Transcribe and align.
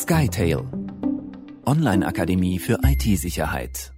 SkyTail 0.00 0.62
Online-Akademie 1.66 2.60
für 2.60 2.78
IT-Sicherheit. 2.84 3.92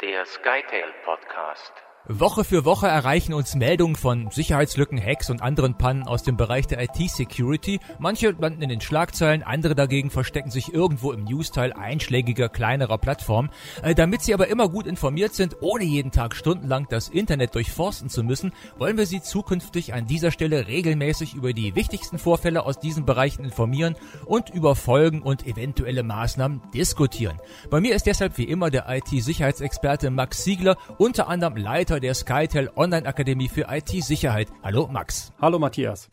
Der 0.00 0.24
SkyTail 0.24 0.94
Podcast. 1.04 1.72
Woche 2.08 2.44
für 2.44 2.64
Woche 2.64 2.86
erreichen 2.86 3.34
uns 3.34 3.56
Meldungen 3.56 3.96
von 3.96 4.30
Sicherheitslücken, 4.30 4.96
Hacks 4.96 5.28
und 5.28 5.42
anderen 5.42 5.76
Pannen 5.76 6.04
aus 6.04 6.22
dem 6.22 6.36
Bereich 6.36 6.68
der 6.68 6.80
IT-Security. 6.80 7.80
Manche 7.98 8.30
landen 8.30 8.62
in 8.62 8.68
den 8.68 8.80
Schlagzeilen, 8.80 9.42
andere 9.42 9.74
dagegen 9.74 10.10
verstecken 10.10 10.52
sich 10.52 10.72
irgendwo 10.72 11.10
im 11.10 11.24
Newsteil 11.24 11.72
einschlägiger 11.72 12.48
kleinerer 12.48 12.98
Plattformen. 12.98 13.50
Äh, 13.82 13.96
damit 13.96 14.22
Sie 14.22 14.34
aber 14.34 14.46
immer 14.46 14.68
gut 14.68 14.86
informiert 14.86 15.34
sind, 15.34 15.56
ohne 15.62 15.82
jeden 15.82 16.12
Tag 16.12 16.36
stundenlang 16.36 16.86
das 16.88 17.08
Internet 17.08 17.56
durchforsten 17.56 18.08
zu 18.08 18.22
müssen, 18.22 18.52
wollen 18.78 18.96
wir 18.96 19.06
Sie 19.06 19.20
zukünftig 19.20 19.92
an 19.92 20.06
dieser 20.06 20.30
Stelle 20.30 20.68
regelmäßig 20.68 21.34
über 21.34 21.52
die 21.52 21.74
wichtigsten 21.74 22.18
Vorfälle 22.18 22.66
aus 22.66 22.78
diesen 22.78 23.04
Bereichen 23.04 23.44
informieren 23.44 23.96
und 24.26 24.50
über 24.50 24.76
Folgen 24.76 25.22
und 25.22 25.44
eventuelle 25.44 26.04
Maßnahmen 26.04 26.62
diskutieren. 26.72 27.40
Bei 27.68 27.80
mir 27.80 27.96
ist 27.96 28.06
deshalb 28.06 28.38
wie 28.38 28.44
immer 28.44 28.70
der 28.70 28.86
IT-Sicherheitsexperte 28.88 30.10
Max 30.10 30.44
Siegler, 30.44 30.76
unter 30.98 31.26
anderem 31.26 31.56
Leiter 31.56 31.95
Leiter 31.96 32.00
der 32.00 32.14
SkyTel 32.14 32.70
Online 32.76 33.06
Akademie 33.06 33.48
für 33.48 33.68
IT-Sicherheit. 33.70 34.48
Hallo 34.62 34.86
Max. 34.86 35.32
Hallo 35.40 35.58
Matthias. 35.58 36.10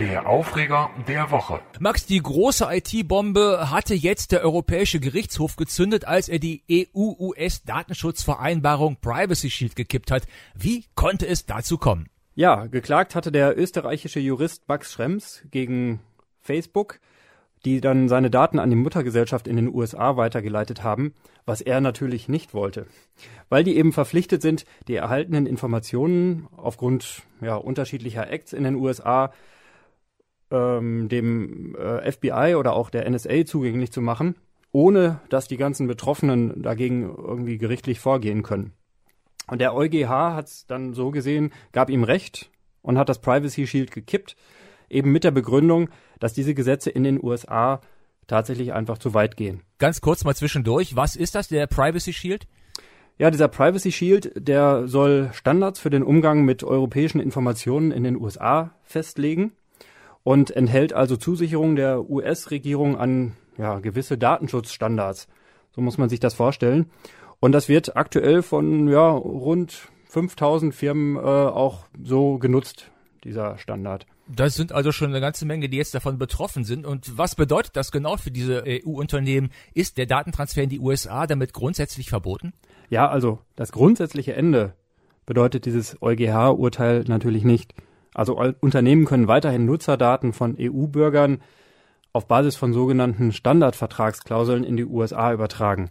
Der 0.00 0.26
Aufreger 0.26 0.88
der 1.06 1.30
Woche. 1.30 1.60
Max, 1.78 2.06
die 2.06 2.22
große 2.22 2.66
IT-Bombe 2.70 3.70
hatte 3.70 3.92
jetzt 3.94 4.32
der 4.32 4.42
Europäische 4.42 4.98
Gerichtshof 4.98 5.56
gezündet, 5.56 6.06
als 6.06 6.30
er 6.30 6.38
die 6.38 6.62
EU-US-Datenschutzvereinbarung 6.70 8.96
Privacy 8.96 9.50
Shield 9.50 9.76
gekippt 9.76 10.10
hat. 10.10 10.22
Wie 10.54 10.86
konnte 10.94 11.26
es 11.26 11.44
dazu 11.44 11.76
kommen? 11.76 12.08
Ja, 12.34 12.64
geklagt 12.66 13.14
hatte 13.14 13.30
der 13.30 13.58
österreichische 13.58 14.20
Jurist 14.20 14.66
Max 14.68 14.92
Schrems 14.92 15.42
gegen 15.50 16.00
Facebook 16.40 16.98
die 17.64 17.80
dann 17.80 18.08
seine 18.08 18.30
Daten 18.30 18.58
an 18.58 18.70
die 18.70 18.76
Muttergesellschaft 18.76 19.46
in 19.46 19.56
den 19.56 19.72
USA 19.72 20.16
weitergeleitet 20.16 20.82
haben, 20.82 21.14
was 21.46 21.60
er 21.60 21.80
natürlich 21.80 22.28
nicht 22.28 22.54
wollte. 22.54 22.86
Weil 23.48 23.64
die 23.64 23.76
eben 23.76 23.92
verpflichtet 23.92 24.42
sind, 24.42 24.64
die 24.88 24.96
erhaltenen 24.96 25.46
Informationen 25.46 26.48
aufgrund 26.56 27.22
ja, 27.40 27.54
unterschiedlicher 27.54 28.30
Acts 28.30 28.52
in 28.52 28.64
den 28.64 28.74
USA 28.74 29.32
ähm, 30.50 31.08
dem 31.08 31.74
äh, 31.76 32.10
FBI 32.10 32.54
oder 32.56 32.74
auch 32.74 32.90
der 32.90 33.08
NSA 33.08 33.44
zugänglich 33.46 33.92
zu 33.92 34.00
machen, 34.00 34.36
ohne 34.72 35.20
dass 35.28 35.48
die 35.48 35.56
ganzen 35.56 35.86
Betroffenen 35.86 36.62
dagegen 36.62 37.02
irgendwie 37.02 37.58
gerichtlich 37.58 38.00
vorgehen 38.00 38.42
können. 38.42 38.72
Und 39.46 39.60
der 39.60 39.74
EuGH 39.74 40.08
hat 40.08 40.46
es 40.46 40.66
dann 40.66 40.94
so 40.94 41.10
gesehen, 41.10 41.52
gab 41.72 41.90
ihm 41.90 42.04
Recht 42.04 42.50
und 42.80 42.98
hat 42.98 43.08
das 43.08 43.20
Privacy 43.20 43.66
Shield 43.66 43.90
gekippt 43.90 44.36
eben 44.92 45.12
mit 45.12 45.24
der 45.24 45.30
Begründung, 45.30 45.88
dass 46.20 46.32
diese 46.32 46.54
Gesetze 46.54 46.90
in 46.90 47.04
den 47.04 47.22
USA 47.22 47.80
tatsächlich 48.26 48.72
einfach 48.72 48.98
zu 48.98 49.14
weit 49.14 49.36
gehen. 49.36 49.62
Ganz 49.78 50.00
kurz 50.00 50.24
mal 50.24 50.34
zwischendurch, 50.34 50.96
was 50.96 51.16
ist 51.16 51.34
das, 51.34 51.48
der 51.48 51.66
Privacy 51.66 52.12
Shield? 52.12 52.46
Ja, 53.18 53.30
dieser 53.30 53.48
Privacy 53.48 53.92
Shield, 53.92 54.32
der 54.36 54.88
soll 54.88 55.30
Standards 55.32 55.80
für 55.80 55.90
den 55.90 56.02
Umgang 56.02 56.44
mit 56.44 56.64
europäischen 56.64 57.20
Informationen 57.20 57.92
in 57.92 58.04
den 58.04 58.20
USA 58.20 58.74
festlegen 58.82 59.52
und 60.24 60.50
enthält 60.50 60.92
also 60.92 61.16
Zusicherungen 61.16 61.76
der 61.76 62.08
US-Regierung 62.08 62.96
an 62.96 63.32
ja, 63.58 63.80
gewisse 63.80 64.16
Datenschutzstandards. 64.16 65.28
So 65.72 65.80
muss 65.80 65.98
man 65.98 66.08
sich 66.08 66.20
das 66.20 66.34
vorstellen. 66.34 66.90
Und 67.40 67.52
das 67.52 67.68
wird 67.68 67.96
aktuell 67.96 68.42
von 68.42 68.88
ja, 68.88 69.10
rund 69.10 69.88
5000 70.06 70.74
Firmen 70.74 71.16
äh, 71.16 71.20
auch 71.20 71.86
so 72.02 72.38
genutzt, 72.38 72.90
dieser 73.24 73.58
Standard. 73.58 74.06
Das 74.28 74.54
sind 74.54 74.72
also 74.72 74.92
schon 74.92 75.10
eine 75.10 75.20
ganze 75.20 75.44
Menge, 75.44 75.68
die 75.68 75.76
jetzt 75.76 75.94
davon 75.94 76.18
betroffen 76.18 76.64
sind. 76.64 76.86
Und 76.86 77.18
was 77.18 77.34
bedeutet 77.34 77.76
das 77.76 77.90
genau 77.90 78.16
für 78.16 78.30
diese 78.30 78.64
EU-Unternehmen? 78.66 79.50
Ist 79.74 79.98
der 79.98 80.06
Datentransfer 80.06 80.62
in 80.62 80.70
die 80.70 80.80
USA 80.80 81.26
damit 81.26 81.52
grundsätzlich 81.52 82.08
verboten? 82.08 82.52
Ja, 82.88 83.08
also 83.08 83.40
das 83.56 83.72
grundsätzliche 83.72 84.34
Ende 84.34 84.74
bedeutet 85.26 85.66
dieses 85.66 86.00
EuGH-Urteil 86.00 87.04
natürlich 87.08 87.44
nicht. 87.44 87.74
Also 88.14 88.38
Unternehmen 88.60 89.06
können 89.06 89.28
weiterhin 89.28 89.64
Nutzerdaten 89.64 90.32
von 90.32 90.56
EU-Bürgern 90.58 91.40
auf 92.12 92.28
Basis 92.28 92.56
von 92.56 92.72
sogenannten 92.72 93.32
Standardvertragsklauseln 93.32 94.64
in 94.64 94.76
die 94.76 94.84
USA 94.84 95.32
übertragen. 95.32 95.90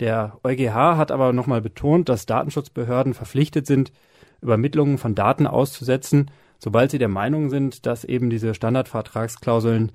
Der 0.00 0.38
EuGH 0.42 0.96
hat 0.96 1.12
aber 1.12 1.32
nochmal 1.32 1.60
betont, 1.60 2.08
dass 2.08 2.26
Datenschutzbehörden 2.26 3.14
verpflichtet 3.14 3.66
sind, 3.66 3.92
Übermittlungen 4.40 4.98
von 4.98 5.14
Daten 5.14 5.46
auszusetzen 5.46 6.30
sobald 6.60 6.90
sie 6.92 6.98
der 6.98 7.08
Meinung 7.08 7.50
sind, 7.50 7.86
dass 7.86 8.04
eben 8.04 8.30
diese 8.30 8.54
Standardvertragsklauseln 8.54 9.90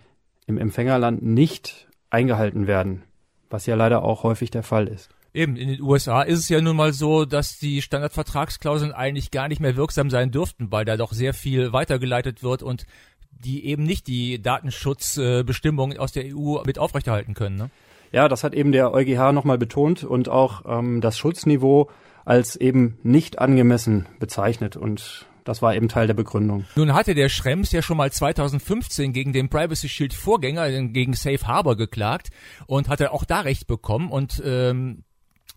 im 0.47 0.57
Empfängerland 0.57 1.23
nicht 1.23 1.87
eingehalten 2.09 2.67
werden, 2.67 3.03
was 3.49 3.65
ja 3.65 3.75
leider 3.75 4.03
auch 4.03 4.23
häufig 4.23 4.51
der 4.51 4.63
Fall 4.63 4.87
ist. 4.87 5.09
Eben, 5.33 5.57
in 5.57 5.67
den 5.67 5.81
USA 5.81 6.21
ist 6.21 6.39
es 6.39 6.49
ja 6.49 6.61
nun 6.61 6.77
mal 6.77 6.93
so, 6.93 7.25
dass 7.25 7.59
die 7.59 7.81
Standardvertragsklauseln 7.81 8.93
eigentlich 8.93 9.31
gar 9.31 9.49
nicht 9.49 9.59
mehr 9.59 9.75
wirksam 9.75 10.09
sein 10.09 10.31
dürften, 10.31 10.71
weil 10.71 10.85
da 10.85 10.95
doch 10.95 11.11
sehr 11.11 11.33
viel 11.33 11.73
weitergeleitet 11.73 12.41
wird 12.41 12.63
und 12.63 12.85
die 13.31 13.65
eben 13.65 13.83
nicht 13.83 14.07
die 14.07 14.41
Datenschutzbestimmungen 14.41 15.97
aus 15.97 16.13
der 16.13 16.23
EU 16.33 16.63
mit 16.65 16.79
aufrechterhalten 16.79 17.33
können. 17.33 17.57
Ne? 17.57 17.69
Ja, 18.13 18.29
das 18.29 18.45
hat 18.45 18.53
eben 18.53 18.71
der 18.71 18.93
EuGH 18.93 19.33
nochmal 19.33 19.57
betont 19.57 20.05
und 20.05 20.29
auch 20.29 20.63
ähm, 20.65 21.01
das 21.01 21.17
Schutzniveau 21.17 21.89
als 22.23 22.55
eben 22.55 22.97
nicht 23.03 23.39
angemessen 23.39 24.07
bezeichnet. 24.19 24.77
Und 24.77 25.25
das 25.45 25.61
war 25.61 25.75
eben 25.75 25.87
Teil 25.87 26.07
der 26.07 26.13
Begründung. 26.13 26.65
Nun 26.75 26.93
hatte 26.93 27.15
der 27.15 27.29
Schrems 27.29 27.71
ja 27.71 27.81
schon 27.81 27.95
mal 27.95 28.11
2015 28.11 29.13
gegen 29.13 29.31
den 29.31 29.47
Privacy 29.47 29.87
Shield 29.87 30.13
Vorgänger, 30.13 30.69
gegen 30.89 31.13
Safe 31.13 31.47
Harbor 31.47 31.77
geklagt 31.77 32.29
und 32.67 32.89
hatte 32.89 33.13
auch 33.13 33.23
da 33.23 33.41
Recht 33.41 33.67
bekommen 33.67 34.11
und 34.11 34.41
ähm, 34.43 35.03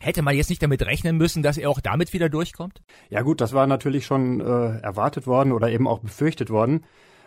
Hätte 0.01 0.23
man 0.23 0.37
jetzt 0.37 0.49
nicht 0.49 0.63
damit 0.63 0.83
rechnen 0.83 1.17
müssen, 1.17 1.43
dass 1.43 1.59
er 1.59 1.71
auch 1.71 1.81
damit 1.81 2.13
wieder 2.13 2.29
durchkommt? 2.29 2.83
Ja 3.11 3.23
gut, 3.23 3.41
das 3.41 3.53
war 3.53 3.67
natürlich 3.67 4.07
schon 4.07 4.41
äh, 4.41 4.79
erwartet 4.79 5.27
worden 5.27 5.51
oder 5.51 5.71
eben 5.71 5.89
auch 5.89 5.99
befürchtet 5.99 6.51
worden. 6.51 6.85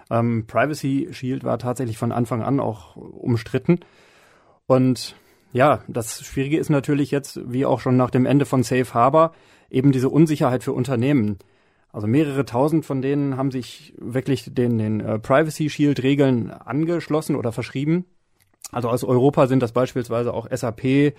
Ähm, 0.09 0.45
Privacy 0.47 1.09
Shield 1.11 1.43
war 1.43 1.59
tatsächlich 1.59 1.97
von 1.97 2.13
Anfang 2.13 2.41
an 2.41 2.61
auch 2.61 2.95
umstritten. 2.95 3.81
Und 4.67 5.17
ja, 5.51 5.83
das 5.89 6.25
Schwierige 6.25 6.57
ist 6.57 6.69
natürlich 6.69 7.11
jetzt, 7.11 7.41
wie 7.45 7.65
auch 7.65 7.81
schon 7.81 7.97
nach 7.97 8.09
dem 8.09 8.25
Ende 8.25 8.45
von 8.45 8.63
Safe 8.63 8.93
Harbor, 8.93 9.33
eben 9.69 9.91
diese 9.91 10.07
Unsicherheit 10.07 10.63
für 10.63 10.71
Unternehmen. 10.71 11.39
Also 11.93 12.07
mehrere 12.07 12.45
tausend 12.45 12.85
von 12.85 13.01
denen 13.01 13.37
haben 13.37 13.51
sich 13.51 13.93
wirklich 13.97 14.53
den, 14.53 14.77
den 14.77 15.01
äh, 15.01 15.19
Privacy 15.19 15.69
Shield 15.69 16.03
Regeln 16.03 16.51
angeschlossen 16.51 17.35
oder 17.35 17.51
verschrieben. 17.51 18.05
Also 18.71 18.89
aus 18.89 19.03
Europa 19.03 19.47
sind 19.47 19.61
das 19.61 19.73
beispielsweise 19.73 20.33
auch 20.33 20.47
SAP, 20.49 21.13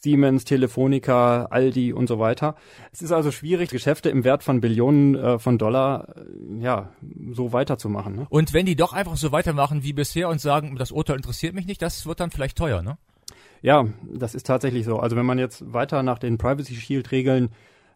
Siemens, 0.00 0.44
Telefonica, 0.44 1.46
Aldi 1.46 1.92
und 1.92 2.08
so 2.08 2.18
weiter. 2.18 2.56
Es 2.92 3.02
ist 3.02 3.12
also 3.12 3.30
schwierig, 3.30 3.70
Geschäfte 3.70 4.10
im 4.10 4.24
Wert 4.24 4.42
von 4.42 4.60
Billionen 4.60 5.14
äh, 5.14 5.38
von 5.38 5.58
Dollar 5.58 6.14
äh, 6.16 6.62
ja 6.62 6.90
so 7.32 7.52
weiterzumachen. 7.52 8.16
Ne? 8.16 8.26
Und 8.30 8.52
wenn 8.52 8.66
die 8.66 8.76
doch 8.76 8.92
einfach 8.92 9.16
so 9.16 9.32
weitermachen 9.32 9.82
wie 9.82 9.92
bisher 9.92 10.28
und 10.28 10.40
sagen, 10.40 10.76
das 10.76 10.92
Urteil 10.92 11.16
interessiert 11.16 11.54
mich 11.54 11.66
nicht, 11.66 11.82
das 11.82 12.06
wird 12.06 12.20
dann 12.20 12.30
vielleicht 12.30 12.56
teuer, 12.56 12.82
ne? 12.82 12.98
Ja, 13.62 13.86
das 14.12 14.34
ist 14.34 14.46
tatsächlich 14.46 14.84
so. 14.84 14.98
Also 14.98 15.16
wenn 15.16 15.24
man 15.24 15.38
jetzt 15.38 15.72
weiter 15.72 16.02
nach 16.02 16.18
den 16.18 16.36
Privacy 16.36 16.74
Shield 16.74 17.10
Regeln 17.12 17.48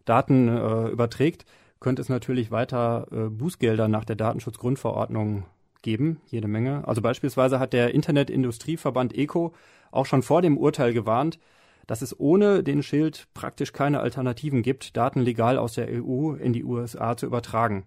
Daten 0.03 0.47
äh, 0.47 0.87
überträgt, 0.87 1.45
könnte 1.79 2.01
es 2.01 2.09
natürlich 2.09 2.51
weiter 2.51 3.07
äh, 3.11 3.29
Bußgelder 3.29 3.87
nach 3.87 4.05
der 4.05 4.15
Datenschutzgrundverordnung 4.15 5.45
geben, 5.81 6.19
jede 6.27 6.47
Menge. 6.47 6.87
Also 6.87 7.01
beispielsweise 7.01 7.59
hat 7.59 7.73
der 7.73 7.93
Internetindustrieverband 7.93 9.17
ECO 9.17 9.53
auch 9.91 10.05
schon 10.05 10.21
vor 10.21 10.41
dem 10.41 10.57
Urteil 10.57 10.93
gewarnt, 10.93 11.39
dass 11.87 12.01
es 12.01 12.19
ohne 12.19 12.63
den 12.63 12.83
Schild 12.83 13.27
praktisch 13.33 13.73
keine 13.73 14.01
Alternativen 14.01 14.61
gibt, 14.61 14.95
Daten 14.95 15.21
legal 15.21 15.57
aus 15.57 15.73
der 15.73 15.87
EU 15.89 16.33
in 16.33 16.53
die 16.53 16.63
USA 16.63 17.17
zu 17.17 17.25
übertragen. 17.25 17.85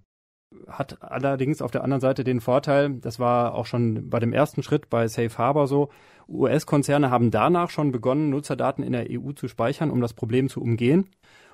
Hat 0.66 1.02
allerdings 1.02 1.62
auf 1.62 1.70
der 1.70 1.84
anderen 1.84 2.00
Seite 2.00 2.24
den 2.24 2.40
Vorteil, 2.40 2.94
das 2.94 3.18
war 3.18 3.54
auch 3.54 3.66
schon 3.66 4.10
bei 4.10 4.18
dem 4.18 4.32
ersten 4.32 4.62
Schritt 4.62 4.90
bei 4.90 5.06
Safe 5.06 5.38
Harbor 5.38 5.66
so, 5.66 5.88
US-Konzerne 6.28 7.10
haben 7.10 7.30
danach 7.30 7.70
schon 7.70 7.92
begonnen, 7.92 8.30
Nutzerdaten 8.30 8.82
in 8.82 8.92
der 8.92 9.06
EU 9.10 9.32
zu 9.32 9.48
speichern, 9.48 9.90
um 9.90 10.00
das 10.00 10.14
Problem 10.14 10.48
zu 10.48 10.60
umgehen. 10.60 11.08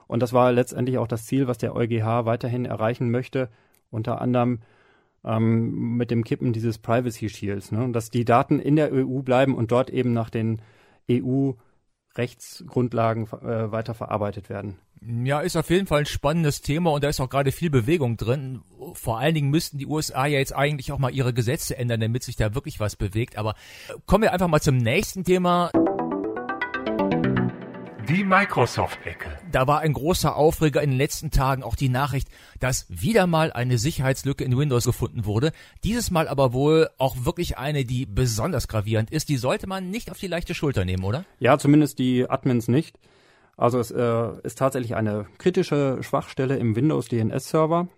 Und 0.08 0.20
das 0.20 0.32
war 0.32 0.50
letztendlich 0.50 0.98
auch 0.98 1.06
das 1.06 1.26
Ziel, 1.26 1.46
was 1.46 1.58
der 1.58 1.76
EuGH 1.76 2.24
weiterhin 2.24 2.64
erreichen 2.64 3.10
möchte, 3.10 3.48
unter 3.90 4.20
anderem 4.20 4.60
ähm, 5.24 5.96
mit 5.96 6.10
dem 6.10 6.24
Kippen 6.24 6.52
dieses 6.52 6.78
Privacy 6.78 7.28
Shields, 7.28 7.70
ne? 7.70 7.92
dass 7.92 8.10
die 8.10 8.24
Daten 8.24 8.58
in 8.58 8.76
der 8.76 8.92
EU 8.92 9.20
bleiben 9.20 9.54
und 9.54 9.70
dort 9.70 9.90
eben 9.90 10.12
nach 10.12 10.30
den 10.30 10.62
EU 11.10 11.52
Rechtsgrundlagen 12.16 13.26
äh, 13.26 13.70
weiter 13.70 13.94
verarbeitet 13.94 14.48
werden. 14.48 14.78
Ja, 15.00 15.40
ist 15.40 15.56
auf 15.56 15.70
jeden 15.70 15.86
Fall 15.86 16.00
ein 16.00 16.06
spannendes 16.06 16.60
Thema 16.60 16.90
und 16.90 17.04
da 17.04 17.08
ist 17.08 17.20
auch 17.20 17.30
gerade 17.30 17.52
viel 17.52 17.70
Bewegung 17.70 18.16
drin. 18.16 18.62
Vor 18.94 19.18
allen 19.18 19.34
Dingen 19.34 19.50
müssten 19.50 19.78
die 19.78 19.86
USA 19.86 20.26
ja 20.26 20.38
jetzt 20.38 20.54
eigentlich 20.54 20.90
auch 20.90 20.98
mal 20.98 21.14
ihre 21.14 21.32
Gesetze 21.32 21.76
ändern, 21.76 22.00
damit 22.00 22.24
sich 22.24 22.34
da 22.34 22.54
wirklich 22.54 22.80
was 22.80 22.96
bewegt. 22.96 23.38
Aber 23.38 23.54
kommen 24.06 24.22
wir 24.22 24.32
einfach 24.32 24.48
mal 24.48 24.60
zum 24.60 24.76
nächsten 24.76 25.22
Thema. 25.22 25.70
Die 28.08 28.24
Microsoft-Ecke. 28.24 29.36
Da 29.52 29.66
war 29.66 29.80
ein 29.80 29.92
großer 29.92 30.34
Aufreger 30.34 30.82
in 30.82 30.88
den 30.88 30.98
letzten 30.98 31.30
Tagen 31.30 31.62
auch 31.62 31.76
die 31.76 31.90
Nachricht, 31.90 32.28
dass 32.58 32.86
wieder 32.88 33.26
mal 33.26 33.52
eine 33.52 33.76
Sicherheitslücke 33.76 34.44
in 34.44 34.56
Windows 34.56 34.86
gefunden 34.86 35.26
wurde. 35.26 35.52
Dieses 35.84 36.10
Mal 36.10 36.26
aber 36.26 36.54
wohl 36.54 36.88
auch 36.96 37.26
wirklich 37.26 37.58
eine, 37.58 37.84
die 37.84 38.06
besonders 38.06 38.66
gravierend 38.66 39.10
ist. 39.10 39.28
Die 39.28 39.36
sollte 39.36 39.66
man 39.66 39.90
nicht 39.90 40.10
auf 40.10 40.16
die 40.16 40.26
leichte 40.26 40.54
Schulter 40.54 40.86
nehmen, 40.86 41.04
oder? 41.04 41.26
Ja, 41.38 41.58
zumindest 41.58 41.98
die 41.98 42.30
Admins 42.30 42.66
nicht. 42.66 42.98
Also 43.58 43.78
es 43.78 43.90
äh, 43.90 44.30
ist 44.42 44.56
tatsächlich 44.56 44.96
eine 44.96 45.26
kritische 45.36 45.98
Schwachstelle 46.00 46.56
im 46.56 46.76
Windows 46.76 47.08
DNS-Server. 47.08 47.88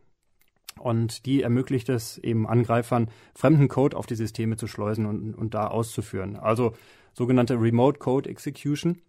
Und 0.77 1.25
die 1.25 1.43
ermöglicht 1.43 1.89
es 1.89 2.19
eben 2.19 2.49
Angreifern, 2.49 3.11
fremden 3.37 3.69
Code 3.69 3.97
auf 3.97 4.07
die 4.07 4.17
Systeme 4.17 4.57
zu 4.57 4.67
schleusen 4.67 5.07
und, 5.07 5.35
und 5.35 5.55
da 5.55 5.69
auszuführen. 5.69 6.35
Also 6.35 6.75
sogenannte 7.12 7.61
Remote 7.61 8.01
Code 8.01 8.29
Execution. 8.29 9.03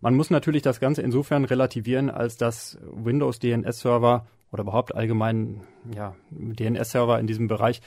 Man 0.00 0.14
muss 0.14 0.30
natürlich 0.30 0.62
das 0.62 0.80
Ganze 0.80 1.02
insofern 1.02 1.44
relativieren, 1.44 2.10
als 2.10 2.36
dass 2.36 2.78
Windows 2.92 3.38
DNS-Server 3.38 4.26
oder 4.52 4.62
überhaupt 4.62 4.94
allgemein 4.94 5.62
ja, 5.94 6.14
DNS-Server 6.30 7.18
in 7.18 7.26
diesem 7.26 7.48
Bereich 7.48 7.80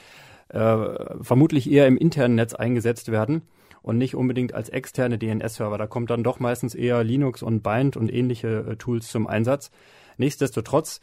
äh, 0.48 0.76
vermutlich 1.22 1.70
eher 1.70 1.86
im 1.86 1.96
internen 1.96 2.34
Netz 2.34 2.54
eingesetzt 2.54 3.10
werden 3.10 3.42
und 3.82 3.98
nicht 3.98 4.14
unbedingt 4.14 4.54
als 4.54 4.68
externe 4.68 5.18
DNS-Server. 5.18 5.78
Da 5.78 5.86
kommt 5.86 6.10
dann 6.10 6.22
doch 6.22 6.40
meistens 6.40 6.74
eher 6.74 7.04
Linux 7.04 7.42
und 7.42 7.62
Bind 7.62 7.96
und 7.96 8.12
ähnliche 8.12 8.66
äh, 8.70 8.76
Tools 8.76 9.08
zum 9.08 9.26
Einsatz. 9.26 9.70
Nichtsdestotrotz 10.16 11.00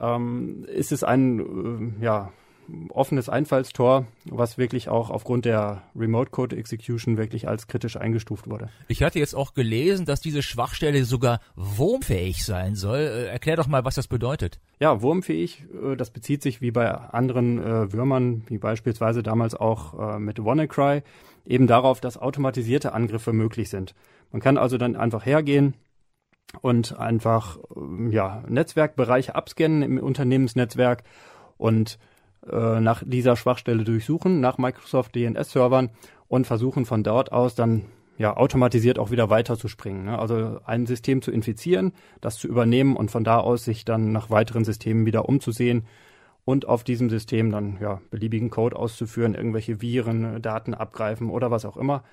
ähm, 0.00 0.64
ist 0.68 0.92
es 0.92 1.02
ein 1.02 1.96
äh, 2.00 2.04
ja, 2.04 2.32
offenes 2.90 3.28
Einfallstor, 3.28 4.06
was 4.24 4.58
wirklich 4.58 4.88
auch 4.88 5.10
aufgrund 5.10 5.44
der 5.44 5.82
Remote 5.94 6.30
Code 6.30 6.56
Execution 6.56 7.16
wirklich 7.16 7.48
als 7.48 7.66
kritisch 7.66 7.96
eingestuft 7.96 8.48
wurde. 8.48 8.68
Ich 8.88 9.02
hatte 9.02 9.18
jetzt 9.18 9.34
auch 9.34 9.54
gelesen, 9.54 10.06
dass 10.06 10.20
diese 10.20 10.42
Schwachstelle 10.42 11.04
sogar 11.04 11.40
wurmfähig 11.56 12.44
sein 12.44 12.74
soll. 12.74 12.98
Äh, 12.98 13.26
erklär 13.26 13.56
doch 13.56 13.66
mal, 13.66 13.84
was 13.84 13.94
das 13.94 14.08
bedeutet. 14.08 14.60
Ja, 14.80 15.02
wurmfähig, 15.02 15.64
äh, 15.82 15.96
das 15.96 16.10
bezieht 16.10 16.42
sich 16.42 16.60
wie 16.60 16.70
bei 16.70 16.90
anderen 16.90 17.58
äh, 17.58 17.92
Würmern, 17.92 18.44
wie 18.48 18.58
beispielsweise 18.58 19.22
damals 19.22 19.54
auch 19.54 20.16
äh, 20.16 20.18
mit 20.18 20.38
WannaCry, 20.42 21.02
eben 21.46 21.66
darauf, 21.66 22.00
dass 22.00 22.16
automatisierte 22.16 22.92
Angriffe 22.92 23.32
möglich 23.32 23.68
sind. 23.68 23.94
Man 24.32 24.40
kann 24.40 24.58
also 24.58 24.78
dann 24.78 24.96
einfach 24.96 25.26
hergehen, 25.26 25.74
und 26.60 26.98
einfach 26.98 27.58
ja, 28.10 28.42
Netzwerkbereiche 28.48 29.34
abscannen 29.34 29.82
im 29.82 29.98
Unternehmensnetzwerk 29.98 31.02
und 31.56 31.98
äh, 32.50 32.80
nach 32.80 33.02
dieser 33.06 33.36
Schwachstelle 33.36 33.84
durchsuchen, 33.84 34.40
nach 34.40 34.58
Microsoft 34.58 35.14
DNS-Servern 35.14 35.90
und 36.28 36.46
versuchen 36.46 36.84
von 36.84 37.02
dort 37.02 37.32
aus 37.32 37.54
dann 37.54 37.86
ja 38.18 38.36
automatisiert 38.36 38.98
auch 38.98 39.10
wieder 39.10 39.30
weiterzuspringen. 39.30 40.04
Ne? 40.04 40.18
Also 40.18 40.60
ein 40.64 40.86
System 40.86 41.22
zu 41.22 41.30
infizieren, 41.30 41.92
das 42.20 42.36
zu 42.36 42.48
übernehmen 42.48 42.96
und 42.96 43.10
von 43.10 43.24
da 43.24 43.38
aus 43.38 43.64
sich 43.64 43.84
dann 43.84 44.12
nach 44.12 44.30
weiteren 44.30 44.64
Systemen 44.64 45.06
wieder 45.06 45.28
umzusehen 45.28 45.84
und 46.44 46.66
auf 46.68 46.84
diesem 46.84 47.10
System 47.10 47.50
dann 47.50 47.78
ja 47.80 48.00
beliebigen 48.10 48.50
Code 48.50 48.76
auszuführen, 48.76 49.34
irgendwelche 49.34 49.80
Viren, 49.80 50.42
Daten 50.42 50.74
abgreifen 50.74 51.30
oder 51.30 51.50
was 51.50 51.64
auch 51.64 51.76
immer. 51.76 52.04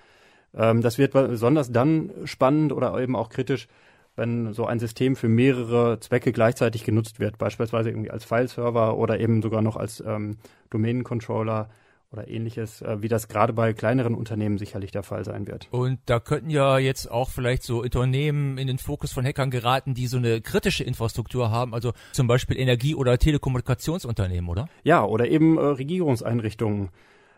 Ähm, 0.53 0.81
das 0.81 0.97
wird 0.97 1.13
besonders 1.13 1.71
dann 1.71 2.11
spannend 2.25 2.73
oder 2.73 2.97
eben 2.99 3.15
auch 3.15 3.29
kritisch, 3.29 3.67
wenn 4.15 4.53
so 4.53 4.65
ein 4.65 4.79
System 4.79 5.15
für 5.15 5.29
mehrere 5.29 5.99
Zwecke 5.99 6.31
gleichzeitig 6.31 6.83
genutzt 6.83 7.19
wird, 7.19 7.37
beispielsweise 7.37 7.89
irgendwie 7.89 8.11
als 8.11 8.25
Fileserver 8.25 8.97
oder 8.97 9.19
eben 9.19 9.41
sogar 9.41 9.61
noch 9.61 9.77
als 9.77 10.03
ähm, 10.05 10.37
Domänencontroller 10.69 11.69
oder 12.11 12.27
ähnliches, 12.27 12.81
äh, 12.81 13.01
wie 13.01 13.07
das 13.07 13.29
gerade 13.29 13.53
bei 13.53 13.73
kleineren 13.73 14.15
Unternehmen 14.15 14.57
sicherlich 14.57 14.91
der 14.91 15.03
Fall 15.03 15.23
sein 15.23 15.47
wird. 15.47 15.67
Und 15.71 15.99
da 16.05 16.19
könnten 16.19 16.49
ja 16.49 16.77
jetzt 16.77 17.09
auch 17.09 17.29
vielleicht 17.29 17.63
so 17.63 17.81
Unternehmen 17.81 18.57
in 18.57 18.67
den 18.67 18.77
Fokus 18.77 19.13
von 19.13 19.25
Hackern 19.25 19.49
geraten, 19.49 19.93
die 19.93 20.07
so 20.07 20.17
eine 20.17 20.41
kritische 20.41 20.83
Infrastruktur 20.83 21.51
haben, 21.51 21.73
also 21.73 21.93
zum 22.11 22.27
Beispiel 22.27 22.57
Energie- 22.57 22.95
oder 22.95 23.17
Telekommunikationsunternehmen, 23.17 24.49
oder? 24.49 24.67
Ja, 24.83 25.05
oder 25.05 25.29
eben 25.29 25.57
äh, 25.57 25.61
Regierungseinrichtungen. 25.61 26.89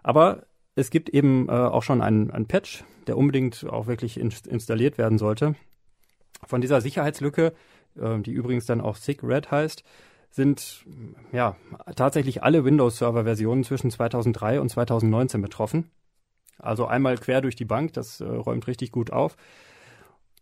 Aber 0.01 0.47
es 0.75 0.89
gibt 0.89 1.09
eben 1.09 1.47
äh, 1.49 1.51
auch 1.51 1.83
schon 1.83 2.01
einen, 2.01 2.31
einen 2.31 2.47
Patch, 2.47 2.83
der 3.05 3.17
unbedingt 3.17 3.65
auch 3.69 3.85
wirklich 3.85 4.19
in, 4.19 4.33
installiert 4.49 4.97
werden 4.97 5.19
sollte. 5.19 5.55
Von 6.47 6.61
dieser 6.61 6.81
Sicherheitslücke, 6.81 7.53
äh, 7.99 8.19
die 8.19 8.31
übrigens 8.31 8.65
dann 8.65 8.81
auch 8.81 8.95
SIG-Red 8.95 9.51
heißt, 9.51 9.83
sind 10.29 10.85
ja 11.31 11.55
tatsächlich 11.95 12.41
alle 12.41 12.65
Windows-Server-Versionen 12.65 13.63
zwischen 13.63 13.91
2003 13.91 14.59
und 14.59 14.69
2019 14.69 15.41
betroffen. 15.41 15.91
Also 16.57 16.87
einmal 16.87 17.17
quer 17.17 17.41
durch 17.41 17.55
die 17.55 17.65
Bank, 17.65 17.93
das 17.93 18.19
äh, 18.19 18.25
räumt 18.25 18.67
richtig 18.67 18.91
gut 18.91 19.11
auf 19.11 19.37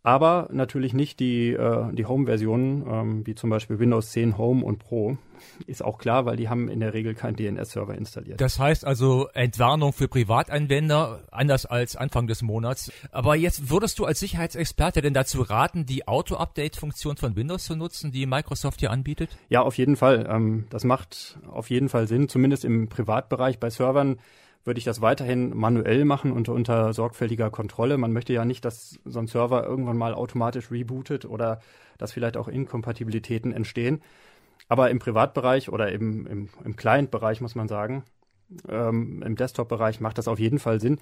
aber 0.04 0.50
natürlich 0.52 0.94
nicht 0.94 1.20
die, 1.20 1.52
äh, 1.52 1.94
die 1.94 2.06
Home-Versionen, 2.06 2.86
ähm, 2.88 3.28
wie 3.28 3.36
zum 3.36 3.50
Beispiel 3.50 3.78
Windows 3.78 4.12
10 4.12 4.38
Home 4.38 4.66
und 4.66 4.80
Pro. 4.80 5.18
Ist 5.68 5.84
auch 5.84 5.98
klar, 5.98 6.26
weil 6.26 6.38
die 6.38 6.50
haben 6.50 6.70
in 6.70 6.80
der 6.80 6.94
Regel 6.94 7.14
keinen 7.14 7.36
DNS-Server 7.36 7.96
installiert. 7.96 8.42
Das 8.42 8.60
heißt 8.60 8.86
also 8.86 9.28
Entwarnung 9.34 9.94
für 9.94 10.08
Privatanwender, 10.08 11.22
anders 11.32 11.66
als 11.66 11.96
Anfang 11.96 12.28
des 12.28 12.42
Monats. 12.42 12.92
Aber 13.12 13.36
jetzt 13.36 13.70
würdest 13.70 14.00
du 14.00 14.06
als 14.06 14.20
Sicherheitsexperte 14.20 15.02
denn 15.02 15.14
dazu 15.14 15.42
raten, 15.42 15.86
die 15.86 16.08
Auto-Update-Funktion 16.08 17.18
von 17.18 17.36
Windows 17.36 17.66
zu 17.66 17.76
nutzen, 17.76 18.12
die 18.12 18.26
Microsoft 18.26 18.80
hier 18.80 18.92
anbietet? 18.92 19.38
Ja, 19.50 19.62
auf 19.62 19.78
jeden 19.78 19.96
Fall. 19.96 20.28
Ähm, 20.30 20.66
das 20.70 20.84
macht 20.84 21.38
auf 21.52 21.70
jeden 21.70 21.90
Fall 21.90 22.08
Sinn, 22.08 22.28
zumindest 22.28 22.66
im 22.66 22.88
Privatbereich 22.88 23.60
bei 23.60 23.70
Servern 23.70 24.18
würde 24.64 24.78
ich 24.78 24.84
das 24.84 25.02
weiterhin 25.02 25.58
manuell 25.58 26.06
machen 26.06 26.32
und 26.32 26.50
unter 26.50 26.94
sorgfältiger 26.94 27.50
Kontrolle. 27.50 27.98
Man 27.98 28.14
möchte 28.14 28.34
ja 28.34 28.46
nicht, 28.46 28.64
dass 28.64 29.00
so 29.06 29.20
ein 29.20 29.28
Server 29.28 29.66
irgendwann 29.66 29.98
mal 29.98 30.14
automatisch 30.14 30.72
rebootet 30.72 31.26
oder 31.26 31.62
dass 31.98 32.12
vielleicht 32.12 32.38
auch 32.38 32.48
Inkompatibilitäten 32.48 33.54
entstehen. 33.54 34.02
Aber 34.68 34.90
im 34.90 35.00
Privatbereich 35.00 35.70
oder 35.70 35.92
im, 35.92 36.28
im, 36.28 36.50
im 36.64 36.76
Client-Bereich 36.76 37.42
muss 37.42 37.56
man 37.56 37.68
sagen, 37.68 38.04
ähm, 38.70 39.24
im 39.26 39.36
Desktop-Bereich 39.36 40.00
macht 40.00 40.18
das 40.18 40.28
auf 40.28 40.40
jeden 40.40 40.60
Fall 40.60 40.80
Sinn. 40.80 41.00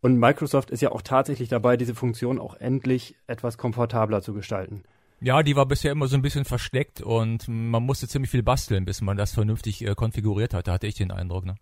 Und 0.00 0.18
Microsoft 0.18 0.70
ist 0.70 0.82
ja 0.82 0.92
auch 0.92 1.02
tatsächlich 1.02 1.48
dabei, 1.48 1.76
diese 1.76 1.94
Funktion 1.94 2.38
auch 2.38 2.54
endlich 2.54 3.16
etwas 3.26 3.56
komfortabler 3.56 4.20
zu 4.20 4.34
gestalten. 4.34 4.82
Ja, 5.20 5.42
die 5.42 5.56
war 5.56 5.64
bisher 5.64 5.92
immer 5.92 6.08
so 6.08 6.16
ein 6.16 6.22
bisschen 6.22 6.44
versteckt 6.44 7.00
und 7.00 7.48
man 7.48 7.82
musste 7.82 8.06
ziemlich 8.06 8.30
viel 8.30 8.42
basteln, 8.42 8.84
bis 8.84 9.00
man 9.00 9.16
das 9.16 9.32
vernünftig 9.32 9.82
äh, 9.82 9.94
konfiguriert 9.94 10.52
hatte, 10.52 10.72
hatte 10.72 10.86
ich 10.86 10.94
den 10.94 11.10
Eindruck. 11.10 11.46
Ne? 11.46 11.54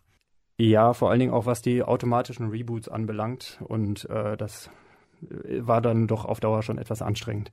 Ja, 0.57 0.93
vor 0.93 1.11
allen 1.11 1.19
Dingen 1.19 1.33
auch 1.33 1.47
was 1.47 1.63
die 1.63 1.83
automatischen 1.83 2.49
Reboots 2.49 2.89
anbelangt. 2.89 3.59
Und 3.65 4.09
äh, 4.09 4.37
das 4.37 4.71
äh, 5.23 5.67
war 5.67 5.81
dann 5.81 6.07
doch 6.07 6.25
auf 6.25 6.39
Dauer 6.41 6.63
schon 6.63 6.79
etwas 6.79 7.03
anstrengend. 7.03 7.51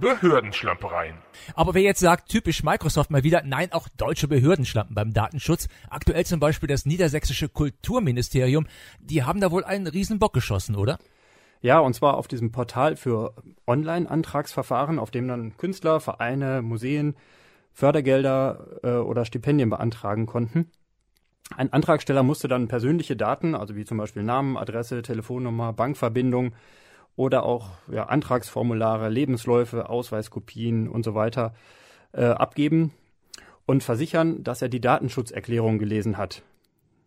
Behördenschlampereien. 0.00 1.18
Aber 1.54 1.74
wer 1.74 1.82
jetzt 1.82 2.00
sagt, 2.00 2.28
typisch 2.28 2.64
Microsoft 2.64 3.10
mal 3.10 3.22
wieder, 3.22 3.42
nein, 3.44 3.70
auch 3.70 3.86
deutsche 3.96 4.26
Behördenschlampen 4.26 4.96
beim 4.96 5.12
Datenschutz, 5.12 5.68
aktuell 5.90 6.26
zum 6.26 6.40
Beispiel 6.40 6.66
das 6.66 6.86
niedersächsische 6.86 7.48
Kulturministerium, 7.48 8.66
die 8.98 9.22
haben 9.22 9.40
da 9.40 9.52
wohl 9.52 9.62
einen 9.62 9.86
Riesenbock 9.86 10.32
geschossen, 10.32 10.74
oder? 10.74 10.98
Ja, 11.60 11.78
und 11.78 11.94
zwar 11.94 12.16
auf 12.16 12.26
diesem 12.26 12.50
Portal 12.50 12.96
für 12.96 13.34
Online-Antragsverfahren, 13.68 14.98
auf 14.98 15.12
dem 15.12 15.28
dann 15.28 15.56
Künstler, 15.56 16.00
Vereine, 16.00 16.62
Museen, 16.62 17.14
Fördergelder 17.72 18.66
äh, 18.82 18.90
oder 18.96 19.24
Stipendien 19.24 19.70
beantragen 19.70 20.26
konnten. 20.26 20.70
Ein 21.56 21.72
Antragsteller 21.72 22.22
musste 22.22 22.48
dann 22.48 22.68
persönliche 22.68 23.16
Daten, 23.16 23.54
also 23.54 23.76
wie 23.76 23.84
zum 23.84 23.98
Beispiel 23.98 24.22
Namen, 24.22 24.56
Adresse, 24.56 25.02
Telefonnummer, 25.02 25.72
Bankverbindung 25.72 26.54
oder 27.16 27.44
auch 27.44 27.70
ja, 27.90 28.04
Antragsformulare, 28.04 29.08
Lebensläufe, 29.08 29.88
Ausweiskopien 29.88 30.88
und 30.88 31.04
so 31.04 31.14
weiter 31.14 31.54
äh, 32.12 32.24
abgeben 32.24 32.92
und 33.66 33.82
versichern, 33.82 34.42
dass 34.42 34.62
er 34.62 34.68
die 34.68 34.80
Datenschutzerklärung 34.80 35.78
gelesen 35.78 36.16
hat. 36.16 36.42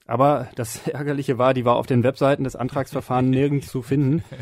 Aber 0.05 0.49
das 0.55 0.87
Ärgerliche 0.87 1.37
war, 1.37 1.53
die 1.53 1.65
war 1.65 1.75
auf 1.75 1.87
den 1.87 2.03
Webseiten 2.03 2.43
des 2.43 2.55
Antragsverfahrens 2.55 3.29
nirgends 3.29 3.67
zu 3.67 3.81
finden. 3.81 4.23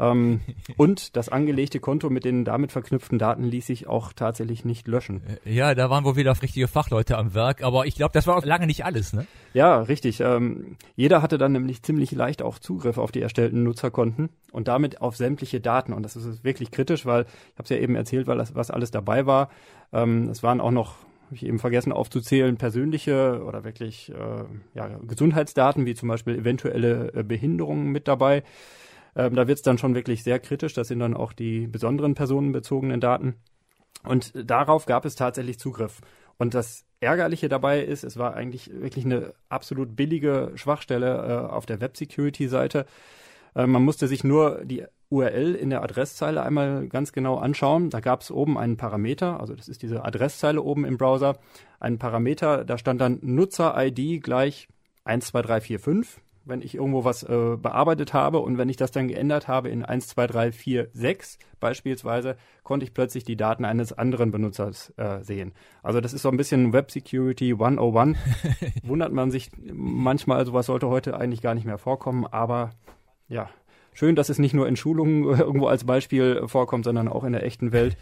Ähm, 0.00 0.40
und 0.76 1.16
das 1.16 1.28
angelegte 1.28 1.78
Konto 1.78 2.10
mit 2.10 2.24
den 2.24 2.44
damit 2.44 2.72
verknüpften 2.72 3.18
Daten 3.18 3.44
ließ 3.44 3.66
sich 3.66 3.86
auch 3.86 4.12
tatsächlich 4.12 4.64
nicht 4.64 4.88
löschen. 4.88 5.22
Äh, 5.44 5.52
ja, 5.52 5.74
da 5.74 5.88
waren 5.88 6.04
wohl 6.04 6.16
wieder 6.16 6.34
richtige 6.42 6.66
Fachleute 6.66 7.16
am 7.16 7.34
Werk, 7.34 7.62
aber 7.62 7.86
ich 7.86 7.94
glaube, 7.94 8.12
das 8.12 8.26
war 8.26 8.36
auch 8.36 8.44
lange 8.44 8.66
nicht 8.66 8.84
alles, 8.84 9.12
ne? 9.12 9.26
Ja, 9.52 9.80
richtig. 9.82 10.20
Ähm, 10.20 10.76
jeder 10.96 11.22
hatte 11.22 11.38
dann 11.38 11.52
nämlich 11.52 11.82
ziemlich 11.82 12.10
leicht 12.10 12.42
auch 12.42 12.58
Zugriff 12.58 12.98
auf 12.98 13.12
die 13.12 13.22
erstellten 13.22 13.62
Nutzerkonten 13.62 14.30
und 14.50 14.66
damit 14.66 15.00
auf 15.00 15.16
sämtliche 15.16 15.60
Daten. 15.60 15.92
Und 15.92 16.02
das 16.02 16.16
ist 16.16 16.42
wirklich 16.42 16.72
kritisch, 16.72 17.06
weil 17.06 17.22
ich 17.22 17.58
habe 17.58 17.64
es 17.64 17.68
ja 17.68 17.76
eben 17.76 17.94
erzählt, 17.94 18.26
weil 18.26 18.38
das, 18.38 18.54
was 18.56 18.72
alles 18.72 18.90
dabei 18.90 19.26
war. 19.26 19.48
Ähm, 19.92 20.28
es 20.28 20.42
waren 20.42 20.60
auch 20.60 20.72
noch 20.72 20.96
habe 21.26 21.36
ich 21.36 21.46
eben 21.46 21.58
vergessen 21.58 21.92
aufzuzählen, 21.92 22.56
persönliche 22.56 23.42
oder 23.44 23.64
wirklich 23.64 24.10
äh, 24.10 24.44
ja, 24.74 24.88
Gesundheitsdaten, 25.06 25.86
wie 25.86 25.94
zum 25.94 26.08
Beispiel 26.08 26.36
eventuelle 26.36 27.12
äh, 27.14 27.22
Behinderungen 27.22 27.90
mit 27.90 28.08
dabei. 28.08 28.42
Ähm, 29.16 29.34
da 29.34 29.46
wird 29.46 29.58
es 29.58 29.62
dann 29.62 29.78
schon 29.78 29.94
wirklich 29.94 30.22
sehr 30.22 30.38
kritisch. 30.38 30.74
Das 30.74 30.88
sind 30.88 30.98
dann 30.98 31.14
auch 31.14 31.32
die 31.32 31.66
besonderen 31.66 32.14
personenbezogenen 32.14 33.00
Daten. 33.00 33.34
Und 34.02 34.32
darauf 34.34 34.86
gab 34.86 35.04
es 35.04 35.14
tatsächlich 35.14 35.58
Zugriff. 35.58 36.00
Und 36.36 36.54
das 36.54 36.84
Ärgerliche 37.00 37.48
dabei 37.48 37.82
ist, 37.82 38.04
es 38.04 38.16
war 38.16 38.34
eigentlich 38.34 38.70
wirklich 38.72 39.04
eine 39.04 39.34
absolut 39.48 39.96
billige 39.96 40.52
Schwachstelle 40.56 41.46
äh, 41.48 41.52
auf 41.52 41.66
der 41.66 41.80
Web-Security-Seite. 41.80 42.86
Äh, 43.54 43.66
man 43.66 43.84
musste 43.84 44.08
sich 44.08 44.24
nur 44.24 44.64
die 44.64 44.84
URL 45.10 45.54
in 45.54 45.70
der 45.70 45.82
Adresszeile 45.82 46.42
einmal 46.42 46.88
ganz 46.88 47.12
genau 47.12 47.36
anschauen. 47.36 47.90
Da 47.90 48.00
gab 48.00 48.22
es 48.22 48.30
oben 48.30 48.58
einen 48.58 48.76
Parameter, 48.76 49.38
also 49.40 49.54
das 49.54 49.68
ist 49.68 49.82
diese 49.82 50.04
Adresszeile 50.04 50.60
oben 50.60 50.84
im 50.84 50.98
Browser, 50.98 51.38
einen 51.78 51.98
Parameter, 51.98 52.64
da 52.64 52.78
stand 52.78 53.00
dann 53.00 53.18
Nutzer-ID 53.22 54.22
gleich 54.22 54.68
12345 55.04 56.23
wenn 56.44 56.62
ich 56.62 56.74
irgendwo 56.74 57.04
was 57.04 57.22
äh, 57.22 57.56
bearbeitet 57.56 58.12
habe 58.12 58.40
und 58.40 58.58
wenn 58.58 58.68
ich 58.68 58.76
das 58.76 58.90
dann 58.90 59.08
geändert 59.08 59.48
habe 59.48 59.68
in 59.68 59.84
1, 59.84 60.08
2, 60.08 60.26
3, 60.26 60.52
4, 60.52 60.88
6 60.92 61.38
beispielsweise, 61.60 62.36
konnte 62.62 62.84
ich 62.84 62.94
plötzlich 62.94 63.24
die 63.24 63.36
Daten 63.36 63.64
eines 63.64 63.92
anderen 63.92 64.30
Benutzers 64.30 64.92
äh, 64.96 65.22
sehen. 65.22 65.52
Also 65.82 66.00
das 66.00 66.12
ist 66.12 66.22
so 66.22 66.28
ein 66.28 66.36
bisschen 66.36 66.72
Web 66.72 66.90
Security 66.90 67.52
101. 67.52 68.18
Wundert 68.82 69.12
man 69.12 69.30
sich 69.30 69.50
manchmal, 69.72 70.44
sowas 70.46 70.66
sollte 70.66 70.88
heute 70.88 71.18
eigentlich 71.18 71.42
gar 71.42 71.54
nicht 71.54 71.66
mehr 71.66 71.78
vorkommen, 71.78 72.26
aber 72.26 72.70
ja, 73.28 73.48
schön, 73.92 74.16
dass 74.16 74.28
es 74.28 74.38
nicht 74.38 74.54
nur 74.54 74.68
in 74.68 74.76
Schulungen 74.76 75.24
irgendwo 75.38 75.66
als 75.66 75.84
Beispiel 75.84 76.46
vorkommt, 76.46 76.84
sondern 76.84 77.08
auch 77.08 77.24
in 77.24 77.32
der 77.32 77.44
echten 77.44 77.72
Welt. 77.72 77.96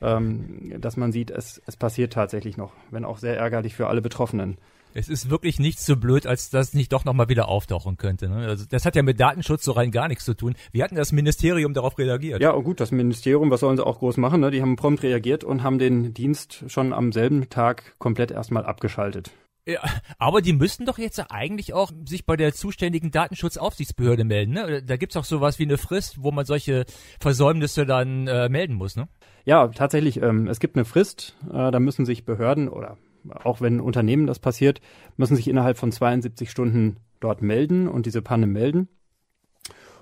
Ähm, 0.00 0.74
dass 0.80 0.96
man 0.96 1.12
sieht, 1.12 1.30
es, 1.30 1.62
es 1.64 1.76
passiert 1.76 2.12
tatsächlich 2.12 2.56
noch, 2.56 2.72
wenn 2.90 3.04
auch 3.04 3.18
sehr 3.18 3.36
ärgerlich 3.36 3.76
für 3.76 3.86
alle 3.86 4.02
Betroffenen. 4.02 4.58
Es 4.94 5.08
ist 5.08 5.30
wirklich 5.30 5.58
nicht 5.58 5.80
so 5.80 5.96
blöd, 5.96 6.26
als 6.26 6.50
dass 6.50 6.74
nicht 6.74 6.92
doch 6.92 7.04
nochmal 7.04 7.28
wieder 7.28 7.48
auftauchen 7.48 7.96
könnte. 7.96 8.28
Ne? 8.28 8.46
Also 8.46 8.64
das 8.68 8.84
hat 8.84 8.94
ja 8.94 9.02
mit 9.02 9.18
Datenschutz 9.18 9.64
so 9.64 9.72
rein 9.72 9.90
gar 9.90 10.08
nichts 10.08 10.24
zu 10.24 10.34
tun. 10.34 10.54
Wie 10.72 10.82
hat 10.82 10.90
denn 10.90 10.98
das 10.98 11.12
Ministerium 11.12 11.72
darauf 11.72 11.98
reagiert? 11.98 12.42
Ja, 12.42 12.54
oh 12.54 12.62
gut, 12.62 12.80
das 12.80 12.92
Ministerium, 12.92 13.50
was 13.50 13.60
sollen 13.60 13.76
sie 13.76 13.86
auch 13.86 14.00
groß 14.00 14.18
machen? 14.18 14.40
Ne? 14.40 14.50
Die 14.50 14.60
haben 14.60 14.76
prompt 14.76 15.02
reagiert 15.02 15.44
und 15.44 15.62
haben 15.62 15.78
den 15.78 16.12
Dienst 16.12 16.64
schon 16.66 16.92
am 16.92 17.12
selben 17.12 17.48
Tag 17.48 17.94
komplett 17.98 18.30
erstmal 18.30 18.66
abgeschaltet. 18.66 19.30
Ja, 19.64 19.80
aber 20.18 20.42
die 20.42 20.52
müssten 20.52 20.86
doch 20.86 20.98
jetzt 20.98 21.20
eigentlich 21.30 21.72
auch 21.72 21.92
sich 22.04 22.26
bei 22.26 22.36
der 22.36 22.52
zuständigen 22.52 23.12
Datenschutzaufsichtsbehörde 23.12 24.24
melden. 24.24 24.52
Ne? 24.52 24.82
Da 24.82 24.96
gibt's 24.96 25.16
auch 25.16 25.24
sowas 25.24 25.60
wie 25.60 25.64
eine 25.64 25.78
Frist, 25.78 26.22
wo 26.22 26.32
man 26.32 26.44
solche 26.44 26.84
Versäumnisse 27.20 27.86
dann 27.86 28.26
äh, 28.26 28.48
melden 28.48 28.74
muss. 28.74 28.96
Ne? 28.96 29.08
Ja, 29.44 29.68
tatsächlich. 29.68 30.20
Ähm, 30.20 30.48
es 30.48 30.58
gibt 30.58 30.74
eine 30.74 30.84
Frist. 30.84 31.36
Äh, 31.48 31.70
da 31.70 31.78
müssen 31.78 32.04
sich 32.04 32.24
Behörden 32.24 32.68
oder 32.68 32.98
auch 33.28 33.60
wenn 33.60 33.80
Unternehmen 33.80 34.26
das 34.26 34.38
passiert, 34.38 34.80
müssen 35.16 35.36
sich 35.36 35.48
innerhalb 35.48 35.78
von 35.78 35.92
72 35.92 36.50
Stunden 36.50 36.96
dort 37.20 37.42
melden 37.42 37.88
und 37.88 38.06
diese 38.06 38.22
Panne 38.22 38.46
melden. 38.46 38.88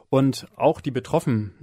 Und 0.09 0.49
auch 0.57 0.81
die 0.81 0.91
Betroffenen 0.91 1.55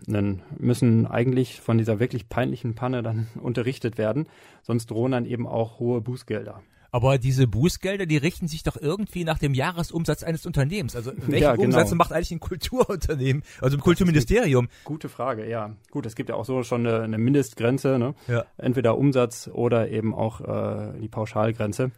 müssen 0.58 1.06
eigentlich 1.06 1.60
von 1.60 1.78
dieser 1.78 2.00
wirklich 2.00 2.30
peinlichen 2.30 2.76
Panne 2.76 3.04
dann 3.04 3.28
unterrichtet 3.42 3.98
werden, 3.98 4.28
sonst 4.64 4.90
drohen 4.90 5.12
dann 5.12 5.26
eben 5.26 5.46
auch 5.46 5.80
hohe 5.80 6.02
Bußgelder. 6.02 6.62
Aber 6.91 7.17
diese 7.17 7.48
Bußgelder, 7.48 8.06
die 8.06 8.17
richten 8.17 8.48
sich 8.48 8.63
doch 8.63 8.77
irgendwie 8.79 9.24
nach 9.24 9.39
dem 9.39 9.53
Jahresumsatz 9.53 10.24
eines 10.24 10.46
Unternehmens. 10.46 10.96
Also 10.96 11.12
welchen 11.17 11.44
ja, 11.44 11.56
genau. 11.56 11.65
Umsatz 11.65 11.94
macht 11.94 12.12
eigentlich 12.12 12.32
ein 12.32 12.39
Kulturunternehmen, 12.39 13.44
also 13.62 13.77
ein 13.77 13.82
Kulturministerium? 13.82 14.70
Gute 14.84 15.10
Frage, 15.10 15.50
ja. 15.50 15.75
Gut, 15.91 16.06
es 16.06 16.15
gibt 16.15 16.29
ja 16.29 16.36
auch 16.36 16.46
so 16.46 16.63
schon 16.63 16.86
eine, 16.86 17.01
eine 17.01 17.17
Mindestgrenze, 17.17 17.98
ne? 18.00 18.15
Ja. 18.27 18.46
Entweder 18.58 18.98
Umsatz 18.98 19.50
oder 19.51 19.89
eben 19.89 20.13
auch 20.13 20.41
äh, 20.41 21.00
die 21.00 21.10
Pauschalgrenze. 21.10 21.91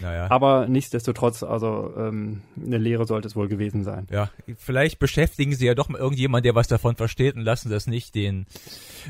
Naja. 0.00 0.30
Aber 0.30 0.68
nichtsdestotrotz, 0.68 1.42
also 1.42 1.92
ähm, 1.96 2.42
eine 2.56 2.78
Lehre 2.78 3.06
sollte 3.06 3.28
es 3.28 3.36
wohl 3.36 3.48
gewesen 3.48 3.84
sein. 3.84 4.06
Ja, 4.10 4.30
vielleicht 4.56 4.98
beschäftigen 4.98 5.54
Sie 5.54 5.66
ja 5.66 5.74
doch 5.74 5.88
mal 5.88 5.98
irgendjemand, 5.98 6.44
der 6.44 6.54
was 6.54 6.68
davon 6.68 6.96
versteht 6.96 7.34
und 7.34 7.42
lassen 7.42 7.70
das 7.70 7.86
nicht 7.86 8.14
den 8.14 8.46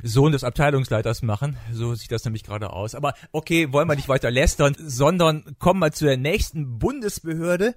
Sohn 0.03 0.33
des 0.33 0.45
Abteilungsleiters 0.45 1.23
machen. 1.23 1.57
So 1.73 1.95
sieht 1.95 2.13
das 2.13 2.25
nämlich 2.25 2.45
gerade 2.45 2.73
aus. 2.73 2.95
Aber 2.95 3.15
okay, 3.33 3.73
wollen 3.73 3.89
wir 3.89 3.97
nicht 3.97 4.09
weiter 4.09 4.31
lästern, 4.31 4.75
sondern 4.79 5.57
kommen 5.59 5.81
wir 5.81 5.93
zur 5.93 6.17
nächsten 6.17 6.79
Bundesbehörde 6.79 7.75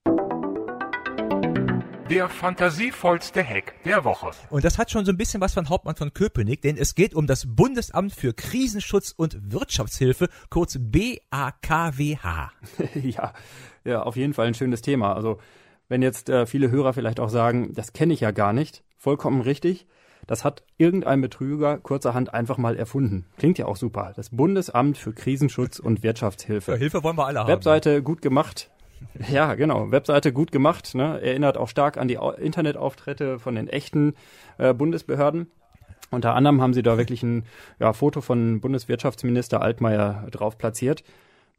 der 2.12 2.28
fantasievollste 2.28 3.42
Hack 3.42 3.74
der 3.86 4.04
Woche. 4.04 4.32
Und 4.50 4.66
das 4.66 4.78
hat 4.78 4.92
schon 4.92 5.06
so 5.06 5.14
ein 5.14 5.18
bisschen 5.18 5.40
was 5.40 5.54
von 5.54 5.70
Hauptmann 5.70 5.96
von 5.96 6.14
Köpenick, 6.14 6.62
denn 6.62 6.76
es 6.76 6.94
geht 6.94 7.16
um 7.16 7.26
das 7.26 7.46
Bundesamt 7.48 8.12
für 8.12 8.34
Krisenschutz 8.34 9.14
und 9.16 9.54
Wirtschaftshilfe, 9.54 10.28
kurz 10.50 10.78
BAKWH. 10.78 12.52
ja, 13.02 13.34
ja, 13.86 14.04
auf 14.04 14.18
jeden 14.18 14.34
Fall 14.34 14.48
ein 14.48 14.54
schönes 14.54 14.82
Thema. 14.82 15.14
Also 15.16 15.40
wenn 15.88 16.02
jetzt 16.02 16.30
äh, 16.30 16.46
viele 16.46 16.70
Hörer 16.70 16.92
vielleicht 16.92 17.22
auch 17.22 17.30
sagen, 17.30 17.74
das 17.74 17.94
kenne 17.94 18.14
ich 18.14 18.20
ja 18.20 18.32
gar 18.32 18.52
nicht, 18.52 18.84
vollkommen 18.98 19.40
richtig. 19.40 19.88
Das 20.28 20.44
hat 20.44 20.64
irgendein 20.78 21.22
Betrüger 21.22 21.78
kurzerhand 21.78 22.34
einfach 22.34 22.58
mal 22.58 22.76
erfunden. 22.76 23.26
Klingt 23.38 23.58
ja 23.58 23.68
auch 23.68 23.78
super. 23.78 24.12
Das 24.18 24.32
Bundesamt 24.32 24.98
für 24.98 25.14
Krisenschutz 25.14 25.80
und 25.80 26.04
Wirtschaftshilfe. 26.04 26.74
Ja, 26.74 26.78
Hilfe 26.78 27.04
wollen 27.04 27.18
wir 27.18 27.26
alle 27.26 27.40
haben. 27.40 27.48
Webseite 27.48 28.04
gut 28.04 28.22
gemacht, 28.22 28.70
ja, 29.30 29.56
genau. 29.56 29.92
Webseite 29.92 30.34
gut 30.34 30.52
gemacht. 30.52 30.96
Ne? 30.96 31.20
Erinnert 31.22 31.58
auch 31.58 31.68
stark 31.68 31.98
an 31.98 32.08
die 32.08 32.20
Internetauftritte 32.38 33.40
von 33.40 33.56
den 33.56 33.68
echten 33.68 34.16
äh, 34.58 34.74
Bundesbehörden. 34.74 35.48
Unter 36.12 36.36
anderem 36.36 36.62
haben 36.62 36.74
sie 36.74 36.84
da 36.84 36.98
wirklich 36.98 37.24
ein 37.24 37.46
ja, 37.80 37.94
Foto 37.94 38.22
von 38.22 38.60
Bundeswirtschaftsminister 38.60 39.62
Altmaier 39.62 40.28
drauf 40.30 40.58
platziert. 40.58 41.04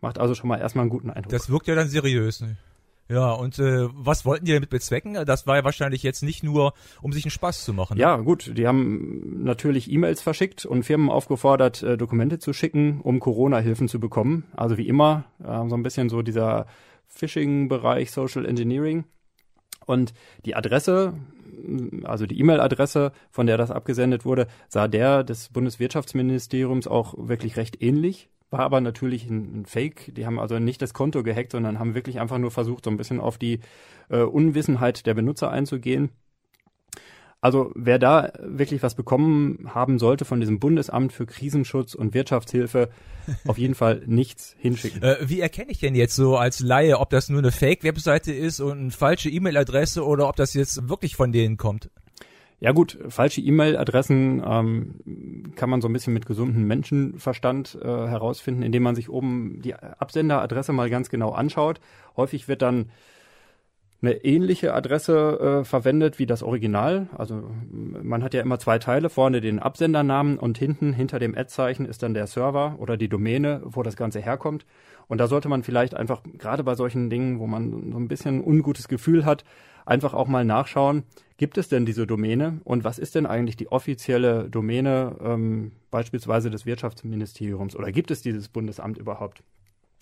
Macht 0.01 0.19
also 0.19 0.35
schon 0.35 0.49
mal 0.49 0.59
erstmal 0.59 0.83
einen 0.83 0.91
guten 0.91 1.11
Eindruck. 1.11 1.31
Das 1.31 1.49
wirkt 1.49 1.69
ja 1.69 1.75
dann 1.75 1.89
seriös. 1.89 2.41
Ne? 2.41 2.57
Ja, 3.09 3.33
und 3.33 3.59
äh, 3.59 3.89
was 3.93 4.25
wollten 4.25 4.47
die 4.47 4.53
damit 4.53 4.71
bezwecken? 4.71 5.15
Das 5.27 5.47
war 5.47 5.57
ja 5.57 5.65
wahrscheinlich 5.65 6.03
jetzt 6.03 6.23
nicht 6.23 6.43
nur, 6.43 6.73
um 7.03 7.13
sich 7.13 7.25
einen 7.25 7.31
Spaß 7.31 7.65
zu 7.65 7.75
machen. 7.75 7.99
Ja, 7.99 8.17
gut, 8.17 8.57
die 8.57 8.67
haben 8.67 9.43
natürlich 9.45 9.91
E-Mails 9.91 10.23
verschickt 10.23 10.65
und 10.65 10.85
Firmen 10.85 11.11
aufgefordert, 11.11 11.83
äh, 11.83 11.97
Dokumente 11.97 12.39
zu 12.39 12.53
schicken, 12.53 13.01
um 13.03 13.21
Corona-Hilfen 13.21 13.89
zu 13.89 14.01
bekommen. 14.01 14.45
Also 14.57 14.79
wie 14.79 14.89
immer, 14.89 15.25
äh, 15.41 15.69
so 15.69 15.75
ein 15.75 15.83
bisschen 15.83 16.09
so 16.09 16.23
dieser 16.23 16.67
Phishing-Bereich 17.09 18.11
Social 18.11 18.47
Engineering. 18.47 19.05
Und 19.85 20.15
die 20.45 20.55
Adresse, 20.55 21.15
also 22.05 22.27
die 22.27 22.39
E-Mail-Adresse, 22.39 23.13
von 23.31 23.47
der 23.47 23.59
das 23.59 23.71
abgesendet 23.71 24.25
wurde, 24.25 24.47
sah 24.69 24.89
der 24.89 25.25
des 25.25 25.49
Bundeswirtschaftsministeriums 25.51 26.87
auch 26.87 27.15
wirklich 27.19 27.57
recht 27.57 27.83
ähnlich, 27.83 28.31
war 28.53 28.61
aber 28.61 28.81
natürlich 28.81 29.29
ein, 29.29 29.61
ein, 29.61 29.67
Fake. 29.67 30.15
Die 30.15 30.27
haben 30.27 30.39
also 30.39 30.59
nicht 30.59 30.83
das 30.83 30.95
Konto 30.95 31.23
gehackt, 31.23 31.53
sondern 31.53 31.79
haben 31.79 31.95
wirklich 31.95 32.21
einfach 32.21 32.39
nur 32.39 32.51
versucht, 32.51 32.85
so 32.85 32.91
ein 32.91 32.97
bisschen 32.97 33.19
auf 33.19 33.39
die 33.39 33.61
äh, 34.11 34.21
Unwissenheit 34.23 35.07
der 35.07 35.15
Benutzer 35.15 35.51
einzugehen. 35.51 36.11
Also 37.41 37.73
wer 37.75 37.99
da 37.99 38.33
wirklich 38.39 38.85
was 38.85 38.95
bekommen 38.95 39.75
haben 39.75 39.99
sollte 39.99 40.25
von 40.25 40.39
diesem 40.39 40.61
Bundesamt 40.61 41.13
für 41.13 41.27
Krisenschutz 41.27 41.95
und 41.95 42.15
Wirtschaftshilfe, 42.15 42.89
auf 43.49 43.59
jeden 43.59 43.75
Fall 43.75 44.03
nichts 44.07 44.55
hinschicken. 44.59 45.03
Äh, 45.03 45.17
wie 45.23 45.41
erkenne 45.41 45.73
ich 45.73 45.81
denn 45.81 45.97
jetzt 45.97 46.15
so 46.15 46.37
als 46.37 46.61
Laie, 46.61 47.01
ob 47.01 47.11
das 47.11 47.31
nur 47.31 47.41
eine 47.41 47.51
Fake-Webseite 47.51 48.33
ist 48.33 48.61
und 48.61 48.79
eine 48.79 48.91
falsche 48.93 49.29
E-Mail-Adresse 49.29 50.07
oder 50.07 50.29
ob 50.29 50.37
das 50.37 50.55
jetzt 50.55 50.89
wirklich 50.89 51.17
von 51.17 51.33
denen 51.33 51.57
kommt? 51.57 51.91
Ja 52.63 52.71
gut, 52.71 52.97
falsche 53.09 53.41
E-Mail-Adressen 53.41 54.41
ähm, 54.47 55.53
kann 55.57 55.69
man 55.69 55.81
so 55.81 55.89
ein 55.89 55.93
bisschen 55.93 56.13
mit 56.13 56.27
gesundem 56.27 56.65
Menschenverstand 56.69 57.77
äh, 57.83 57.89
herausfinden, 57.89 58.63
indem 58.63 58.85
man 58.85 58.95
sich 58.95 59.11
oben 59.11 59.61
die 59.63 59.75
Absenderadresse 59.75 60.73
mal 60.73 60.89
ganz 60.89 61.11
genau 61.11 61.33
anschaut. 61.33 61.81
Häufig 62.17 62.47
wird 62.47 62.63
dann 62.63 62.91
eine 64.01 64.25
ähnliche 64.25 64.75
Adresse 64.75 65.63
äh, 65.63 65.65
verwendet 65.65 66.21
wie 66.21 66.27
das 66.27 66.45
Original. 66.45 67.09
Also 67.19 67.43
man 67.73 68.23
hat 68.23 68.33
ja 68.33 68.43
immer 68.43 68.61
zwei 68.61 68.79
Teile, 68.79 69.11
vorne 69.11 69.41
den 69.41 69.59
Absendernamen 69.59 70.39
und 70.39 70.57
hinten 70.57 70.93
hinter 70.93 71.19
dem 71.19 71.37
Ad-Zeichen 71.37 71.85
ist 71.85 72.05
dann 72.05 72.15
der 72.15 72.29
Server 72.29 72.77
oder 72.79 72.97
die 72.97 73.09
Domäne, 73.09 73.63
wo 73.65 73.83
das 73.83 73.97
Ganze 73.97 74.21
herkommt. 74.21 74.67
Und 75.09 75.19
da 75.19 75.27
sollte 75.27 75.49
man 75.49 75.63
vielleicht 75.63 75.95
einfach, 75.95 76.23
gerade 76.39 76.65
bei 76.65 76.75
solchen 76.75 77.11
Dingen, 77.11 77.39
wo 77.39 77.47
man 77.47 77.93
so 77.93 77.99
ein 77.99 78.09
bisschen 78.09 78.43
ungutes 78.43 78.89
Gefühl 78.89 79.25
hat, 79.25 79.45
einfach 79.85 80.15
auch 80.15 80.29
mal 80.29 80.45
nachschauen, 80.45 81.05
gibt 81.37 81.59
es 81.59 81.69
denn 81.69 81.87
diese 81.87 82.07
Domäne 82.07 82.61
und 82.65 82.85
was 82.85 82.99
ist 82.99 83.15
denn 83.15 83.27
eigentlich 83.27 83.57
die 83.57 83.71
offizielle 83.71 84.49
Domäne 84.49 85.17
ähm, 85.21 85.73
beispielsweise 85.91 86.51
des 86.51 86.67
Wirtschaftsministeriums 86.67 87.75
oder 87.75 87.91
gibt 87.91 88.11
es 88.11 88.23
dieses 88.23 88.49
Bundesamt 88.49 88.99
überhaupt 88.99 89.43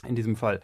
in 0.07 0.15
diesem 0.15 0.37
Fall? 0.37 0.61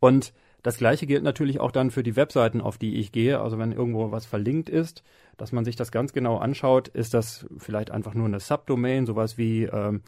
Und 0.00 0.34
das 0.62 0.76
gleiche 0.76 1.06
gilt 1.06 1.24
natürlich 1.24 1.60
auch 1.60 1.72
dann 1.72 1.90
für 1.90 2.02
die 2.02 2.14
Webseiten, 2.14 2.60
auf 2.60 2.78
die 2.78 2.96
ich 2.96 3.10
gehe. 3.10 3.40
Also 3.40 3.58
wenn 3.58 3.72
irgendwo 3.72 4.12
was 4.12 4.26
verlinkt 4.26 4.68
ist, 4.68 5.02
dass 5.36 5.50
man 5.50 5.64
sich 5.64 5.74
das 5.74 5.90
ganz 5.90 6.12
genau 6.12 6.38
anschaut, 6.38 6.88
ist 6.88 7.14
das 7.14 7.46
vielleicht 7.58 7.90
einfach 7.90 8.14
nur 8.14 8.26
eine 8.26 8.38
Subdomain, 8.38 9.06
sowas 9.06 9.38
wie 9.38 9.64
ähm, 9.64 10.02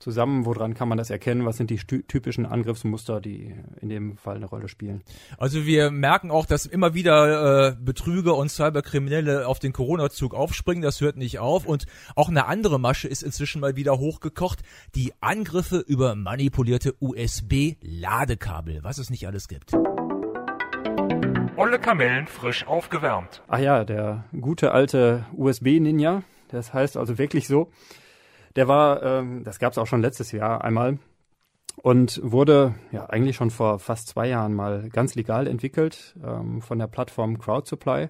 zusammen? 0.03 0.45
Woran 0.45 0.74
kann 0.74 0.89
man 0.89 0.98
das 0.98 1.10
erkennen? 1.10 1.45
Was 1.45 1.57
sind 1.57 1.69
die 1.69 1.77
typischen 1.77 2.45
Angriffsmuster, 2.45 3.22
die 3.22 3.55
in 3.81 3.89
dem 3.89 4.17
Fall 4.17 4.36
eine 4.36 4.45
Rolle 4.45 4.67
spielen? 4.67 5.01
Also 5.38 5.65
wir 5.65 5.89
merken 5.89 6.29
auch, 6.29 6.45
dass 6.45 6.65
immer 6.65 6.93
wieder 6.93 7.69
äh, 7.69 7.75
Betrüger 7.79 8.36
und 8.36 8.50
Cyberkriminelle 8.50 9.48
auf 9.48 9.60
den 9.60 9.74
Corona-Zug 9.74 10.36
aufspringen. 10.36 10.83
Das 10.83 11.01
hört 11.01 11.17
nicht 11.17 11.39
auf. 11.39 11.65
Und 11.65 11.86
auch 12.15 12.29
eine 12.29 12.45
andere 12.45 12.79
Masche 12.79 13.07
ist 13.07 13.24
inzwischen 13.24 13.62
mal 13.62 13.75
wieder 13.75 13.98
hochgekocht. 13.98 14.60
Die 14.93 15.13
Angriffe 15.22 15.77
über 15.79 16.15
manipulierte 16.15 16.93
USB-Ladekabel, 17.00 18.83
was 18.83 18.98
es 18.98 19.10
nicht 19.10 19.25
alles 19.25 19.48
gibt. 19.48 19.72
Olle 21.55 21.79
Kamellen 21.79 22.27
frisch 22.27 22.67
aufgewärmt. 22.67 23.41
Ach 23.48 23.60
ja, 23.60 23.86
der 23.86 24.25
gute 24.39 24.72
alte 24.72 25.25
USB-Ninja. 25.33 26.24
Das 26.50 26.74
heißt 26.74 26.98
also 26.98 27.17
wirklich 27.17 27.48
so. 27.48 27.72
Der 28.55 28.67
war, 28.67 29.01
ähm, 29.03 29.43
das 29.43 29.60
gab 29.60 29.72
es 29.72 29.77
auch 29.77 29.88
schon 29.88 30.01
letztes 30.01 30.31
Jahr 30.31 30.63
einmal 30.63 31.00
und 31.81 32.22
wurde 32.24 32.75
ja 32.91 33.07
eigentlich 33.07 33.36
schon 33.36 33.50
vor 33.50 33.79
fast 33.79 34.07
zwei 34.07 34.27
Jahren 34.27 34.53
mal 34.53 34.89
ganz 34.89 35.15
legal 35.15 35.48
entwickelt 35.48 36.15
ähm, 36.24 36.62
von 36.62 36.77
der 36.77 36.88
Plattform 36.88 37.39
CrowdSupply. 37.39 38.10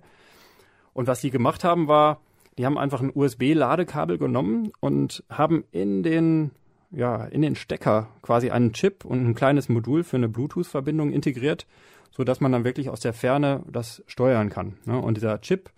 Und 0.93 1.07
was 1.07 1.21
die 1.21 1.31
gemacht 1.31 1.63
haben, 1.63 1.87
war, 1.87 2.19
die 2.57 2.65
haben 2.65 2.77
einfach 2.77 3.01
ein 3.01 3.11
USB-Ladekabel 3.13 4.17
genommen 4.17 4.71
und 4.79 5.23
haben 5.29 5.63
in 5.71 6.03
den 6.03 6.51
ja, 6.93 7.25
in 7.25 7.41
den 7.41 7.55
Stecker 7.55 8.09
quasi 8.21 8.51
einen 8.51 8.71
Chip 8.73 9.03
und 9.03 9.25
ein 9.25 9.33
kleines 9.33 9.67
Modul 9.67 10.03
für 10.03 10.17
eine 10.17 10.29
Bluetooth-Verbindung 10.29 11.11
integriert, 11.11 11.65
so 12.11 12.23
dass 12.23 12.39
man 12.39 12.51
dann 12.51 12.63
wirklich 12.63 12.89
aus 12.89 12.99
der 12.99 13.13
Ferne 13.13 13.63
das 13.67 14.03
steuern 14.05 14.49
kann. 14.49 14.77
Ne? 14.85 14.99
Und 14.99 15.17
dieser 15.17 15.41
Chip, 15.41 15.71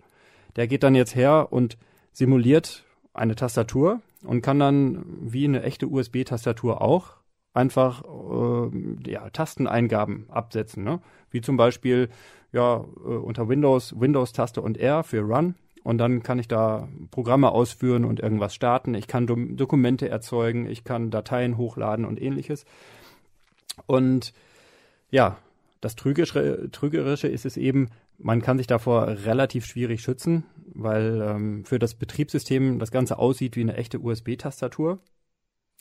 der 0.56 0.66
geht 0.66 0.82
dann 0.82 0.94
jetzt 0.94 1.14
her 1.14 1.48
und 1.50 1.78
simuliert 2.12 2.84
eine 3.14 3.34
Tastatur 3.34 4.02
und 4.26 4.42
kann 4.42 4.58
dann 4.58 5.04
wie 5.20 5.44
eine 5.44 5.62
echte 5.62 5.86
USB-Tastatur 5.88 6.82
auch 6.82 7.16
einfach 7.54 8.04
äh, 8.04 9.10
ja, 9.10 9.30
Tasteneingaben 9.30 10.28
absetzen, 10.28 10.84
ne? 10.84 11.00
wie 11.30 11.40
zum 11.40 11.56
Beispiel 11.56 12.10
ja 12.52 12.84
äh, 13.04 13.08
unter 13.08 13.48
Windows 13.48 13.98
Windows-Taste 13.98 14.60
und 14.60 14.76
R 14.76 15.02
für 15.02 15.20
Run 15.20 15.54
und 15.86 15.98
dann 15.98 16.24
kann 16.24 16.40
ich 16.40 16.48
da 16.48 16.88
Programme 17.12 17.52
ausführen 17.52 18.04
und 18.04 18.18
irgendwas 18.18 18.54
starten. 18.54 18.94
Ich 18.94 19.06
kann 19.06 19.28
Do 19.28 19.36
Dokumente 19.36 20.08
erzeugen, 20.08 20.68
ich 20.68 20.82
kann 20.82 21.12
Dateien 21.12 21.56
hochladen 21.56 22.04
und 22.04 22.20
ähnliches. 22.20 22.64
Und 23.86 24.32
ja, 25.10 25.38
das 25.80 25.94
Trügerische, 25.94 26.70
Trügerische 26.72 27.28
ist 27.28 27.46
es 27.46 27.56
eben, 27.56 27.90
man 28.18 28.42
kann 28.42 28.58
sich 28.58 28.66
davor 28.66 29.08
relativ 29.08 29.66
schwierig 29.66 30.02
schützen, 30.02 30.44
weil 30.74 31.20
ähm, 31.22 31.64
für 31.64 31.78
das 31.78 31.94
Betriebssystem 31.94 32.78
das 32.78 32.90
Ganze 32.90 33.18
aussieht 33.18 33.56
wie 33.56 33.62
eine 33.62 33.76
echte 33.76 34.00
USB-Tastatur. 34.00 35.00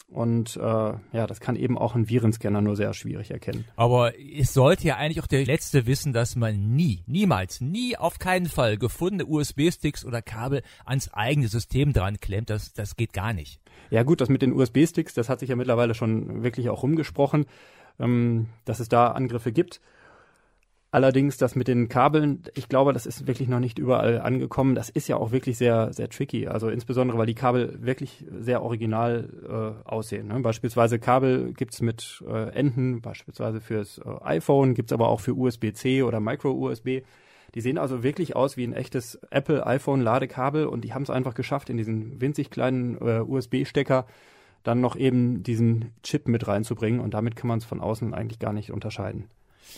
Und 0.08 0.56
äh, 0.58 0.60
ja, 0.60 1.28
das 1.28 1.40
kann 1.40 1.56
eben 1.56 1.78
auch 1.78 1.96
ein 1.96 2.10
Virenscanner 2.10 2.62
nur 2.62 2.76
sehr 2.76 2.94
schwierig 2.94 3.32
erkennen. 3.32 3.66
Aber 3.76 4.14
es 4.20 4.54
sollte 4.54 4.88
ja 4.88 4.98
eigentlich 4.98 5.22
auch 5.22 5.28
der 5.28 5.46
Letzte 5.46 5.88
wissen, 5.88 6.14
dass 6.14 6.36
man 6.36 6.76
nie, 6.76 7.04
niemals, 7.08 7.60
nie 7.60 7.98
auf 7.98 8.20
keinen 8.20 8.46
Fall 8.46 8.78
gefundene 8.78 9.26
USB-Sticks 9.26 10.06
oder 10.06 10.22
Kabel 10.22 10.62
ans 10.86 11.12
eigene 11.12 11.48
System 11.48 11.92
dran 11.92 12.20
klemmt. 12.20 12.52
Das, 12.52 12.74
das 12.74 12.96
geht 12.96 13.14
gar 13.14 13.34
nicht. 13.34 13.60
Ja 13.90 14.04
gut, 14.04 14.22
das 14.22 14.30
mit 14.30 14.44
den 14.44 14.54
USB-Sticks, 14.54 15.16
das 15.16 15.28
hat 15.28 15.40
sich 15.40 15.50
ja 15.50 15.56
mittlerweile 15.56 15.96
schon 15.96 16.44
wirklich 16.44 16.70
auch 16.70 16.84
rumgesprochen, 16.84 17.46
ähm, 18.00 18.50
dass 18.64 18.80
es 18.80 18.90
da 18.90 19.08
Angriffe 19.08 19.52
gibt. 19.52 19.82
Allerdings 20.96 21.36
das 21.36 21.58
mit 21.58 21.68
den 21.68 21.90
Kabeln, 21.90 22.44
ich 22.54 22.70
glaube, 22.70 22.94
das 22.94 23.06
ist 23.06 23.28
wirklich 23.28 23.50
noch 23.50 23.60
nicht 23.60 23.80
überall 23.80 24.22
angekommen. 24.22 24.76
Das 24.76 24.88
ist 24.88 25.10
ja 25.10 25.18
auch 25.18 25.34
wirklich 25.34 25.58
sehr, 25.58 25.92
sehr 25.92 26.08
tricky. 26.08 26.48
Also 26.48 26.70
insbesondere, 26.70 27.18
weil 27.18 27.26
die 27.26 27.36
Kabel 27.36 27.78
wirklich 27.82 28.24
sehr 28.40 28.64
original 28.64 29.28
äh, 29.46 29.90
aussehen. 29.90 30.30
Ne? 30.30 30.40
Beispielsweise 30.40 30.98
Kabel 30.98 31.52
gibt's 31.52 31.82
mit 31.82 32.24
äh, 32.26 32.50
Enden, 32.52 33.02
beispielsweise 33.02 33.60
fürs 33.60 33.98
äh, 33.98 34.24
iPhone, 34.24 34.74
gibt's 34.74 34.94
aber 34.94 35.10
auch 35.10 35.20
für 35.20 35.34
USB-C 35.34 36.02
oder 36.02 36.22
Micro-USB. 36.22 37.02
Die 37.56 37.62
sehen 37.62 37.78
also 37.78 38.02
wirklich 38.02 38.38
aus 38.38 38.56
wie 38.56 38.64
ein 38.64 38.72
echtes 38.72 39.20
Apple 39.32 39.68
iPhone 39.68 40.00
Ladekabel 40.00 40.66
und 40.66 40.86
die 40.86 40.94
haben 40.94 41.04
es 41.04 41.10
einfach 41.10 41.34
geschafft, 41.34 41.70
in 41.70 41.76
diesen 41.76 42.22
winzig 42.22 42.52
kleinen 42.52 42.96
äh, 43.02 43.20
USB-Stecker 43.20 44.06
dann 44.64 44.80
noch 44.80 44.96
eben 44.96 45.44
diesen 45.44 45.92
Chip 46.04 46.30
mit 46.30 46.48
reinzubringen 46.48 47.02
und 47.02 47.14
damit 47.14 47.36
kann 47.36 47.50
man 47.50 47.58
es 47.58 47.66
von 47.66 47.82
außen 47.82 48.14
eigentlich 48.14 48.40
gar 48.40 48.54
nicht 48.54 48.72
unterscheiden. 48.72 49.26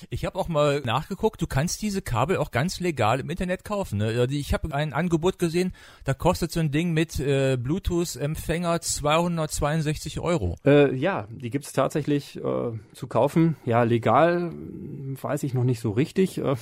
Ich 0.09 0.25
habe 0.25 0.37
auch 0.37 0.47
mal 0.47 0.81
nachgeguckt, 0.81 1.41
du 1.41 1.47
kannst 1.47 1.81
diese 1.81 2.01
Kabel 2.01 2.37
auch 2.37 2.51
ganz 2.51 2.79
legal 2.79 3.19
im 3.19 3.29
Internet 3.29 3.63
kaufen. 3.63 3.97
Ne? 3.99 4.07
Also 4.07 4.35
ich 4.35 4.53
habe 4.53 4.73
ein 4.73 4.93
Angebot 4.93 5.39
gesehen, 5.39 5.73
da 6.03 6.13
kostet 6.13 6.51
so 6.51 6.59
ein 6.59 6.71
Ding 6.71 6.93
mit 6.93 7.19
äh, 7.19 7.57
Bluetooth-Empfänger 7.57 8.81
262 8.81 10.19
Euro. 10.19 10.55
Äh, 10.65 10.95
ja, 10.95 11.27
die 11.29 11.49
gibt 11.49 11.65
es 11.65 11.73
tatsächlich 11.73 12.37
äh, 12.37 12.71
zu 12.93 13.07
kaufen. 13.07 13.57
Ja, 13.65 13.83
legal 13.83 14.51
weiß 14.53 15.43
ich 15.43 15.53
noch 15.53 15.63
nicht 15.63 15.79
so 15.79 15.91
richtig. 15.91 16.37
Äh, 16.37 16.55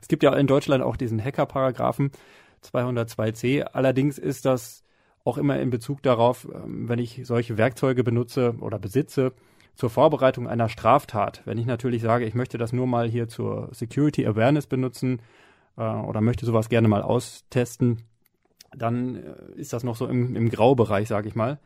es 0.00 0.08
gibt 0.08 0.22
ja 0.22 0.34
in 0.34 0.46
Deutschland 0.46 0.82
auch 0.82 0.96
diesen 0.96 1.22
Hacker-Paragraphen 1.22 2.10
202c. 2.62 3.62
Allerdings 3.62 4.18
ist 4.18 4.44
das 4.44 4.84
auch 5.24 5.38
immer 5.38 5.58
in 5.58 5.70
Bezug 5.70 6.02
darauf, 6.02 6.46
ähm, 6.52 6.88
wenn 6.88 6.98
ich 6.98 7.22
solche 7.24 7.56
Werkzeuge 7.56 8.04
benutze 8.04 8.54
oder 8.60 8.78
besitze, 8.78 9.32
zur 9.74 9.90
Vorbereitung 9.90 10.48
einer 10.48 10.68
Straftat. 10.68 11.42
Wenn 11.44 11.58
ich 11.58 11.66
natürlich 11.66 12.02
sage, 12.02 12.24
ich 12.24 12.34
möchte 12.34 12.58
das 12.58 12.72
nur 12.72 12.86
mal 12.86 13.08
hier 13.08 13.28
zur 13.28 13.68
Security 13.72 14.26
Awareness 14.26 14.66
benutzen 14.66 15.20
äh, 15.76 15.82
oder 15.82 16.20
möchte 16.20 16.46
sowas 16.46 16.68
gerne 16.68 16.88
mal 16.88 17.02
austesten, 17.02 18.02
dann 18.76 19.16
äh, 19.16 19.34
ist 19.56 19.72
das 19.72 19.84
noch 19.84 19.96
so 19.96 20.06
im, 20.06 20.36
im 20.36 20.48
Graubereich, 20.48 21.08
sage 21.08 21.28
ich 21.28 21.34
mal. 21.34 21.58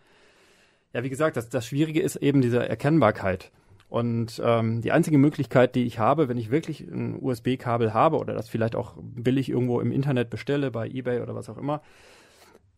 Ja, 0.92 1.02
wie 1.04 1.10
gesagt, 1.10 1.36
das, 1.36 1.48
das 1.48 1.66
Schwierige 1.66 2.00
ist 2.00 2.16
eben 2.16 2.40
diese 2.40 2.66
Erkennbarkeit. 2.66 3.52
Und 3.88 4.40
ähm, 4.44 4.82
die 4.82 4.92
einzige 4.92 5.16
Möglichkeit, 5.16 5.74
die 5.74 5.84
ich 5.84 5.98
habe, 5.98 6.28
wenn 6.28 6.36
ich 6.36 6.50
wirklich 6.50 6.80
ein 6.80 7.18
USB-Kabel 7.22 7.94
habe 7.94 8.18
oder 8.18 8.34
das 8.34 8.48
vielleicht 8.48 8.76
auch 8.76 8.94
billig 8.98 9.48
irgendwo 9.48 9.80
im 9.80 9.92
Internet 9.92 10.28
bestelle, 10.28 10.70
bei 10.70 10.88
eBay 10.88 11.20
oder 11.20 11.34
was 11.34 11.48
auch 11.48 11.56
immer, 11.56 11.80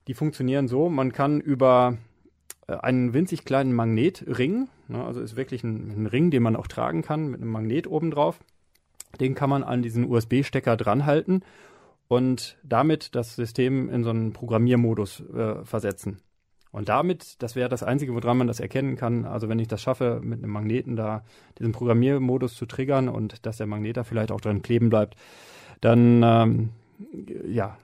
die 0.06 0.14
funktionieren 0.14 0.68
so, 0.68 0.88
man 0.88 1.12
kann 1.12 1.40
über 1.40 1.98
äh, 2.68 2.74
einen 2.74 3.12
winzig 3.12 3.44
kleinen 3.44 3.72
Magnetring. 3.72 4.68
Ne, 4.90 5.04
also 5.04 5.20
ist 5.20 5.36
wirklich 5.36 5.62
ein, 5.62 6.02
ein, 6.02 6.06
Ring, 6.06 6.32
den 6.32 6.42
man 6.42 6.56
auch 6.56 6.66
tragen 6.66 7.02
kann 7.02 7.28
mit 7.28 7.40
einem 7.40 7.50
Magnet 7.50 7.86
oben 7.86 8.10
drauf. 8.10 8.40
Den 9.20 9.36
kann 9.36 9.48
man 9.48 9.62
an 9.62 9.82
diesen 9.82 10.10
USB-Stecker 10.10 10.76
dranhalten 10.76 11.44
und 12.08 12.58
damit 12.64 13.14
das 13.14 13.36
System 13.36 13.88
in 13.88 14.02
so 14.02 14.10
einen 14.10 14.32
Programmiermodus 14.32 15.22
äh, 15.32 15.64
versetzen. 15.64 16.18
Und 16.72 16.88
damit, 16.88 17.40
das 17.40 17.54
wäre 17.54 17.68
das 17.68 17.84
Einzige, 17.84 18.14
woran 18.14 18.38
man 18.38 18.48
das 18.48 18.58
erkennen 18.58 18.96
kann. 18.96 19.24
Also 19.24 19.48
wenn 19.48 19.60
ich 19.60 19.68
das 19.68 19.80
schaffe, 19.80 20.20
mit 20.22 20.42
einem 20.42 20.52
Magneten 20.52 20.96
da 20.96 21.22
diesen 21.58 21.72
Programmiermodus 21.72 22.56
zu 22.56 22.66
triggern 22.66 23.08
und 23.08 23.46
dass 23.46 23.58
der 23.58 23.66
Magnet 23.66 23.96
da 23.96 24.02
vielleicht 24.02 24.32
auch 24.32 24.40
dran 24.40 24.62
kleben 24.62 24.90
bleibt, 24.90 25.14
dann 25.80 26.22
ähm, 26.24 26.70
ja, 27.48 27.76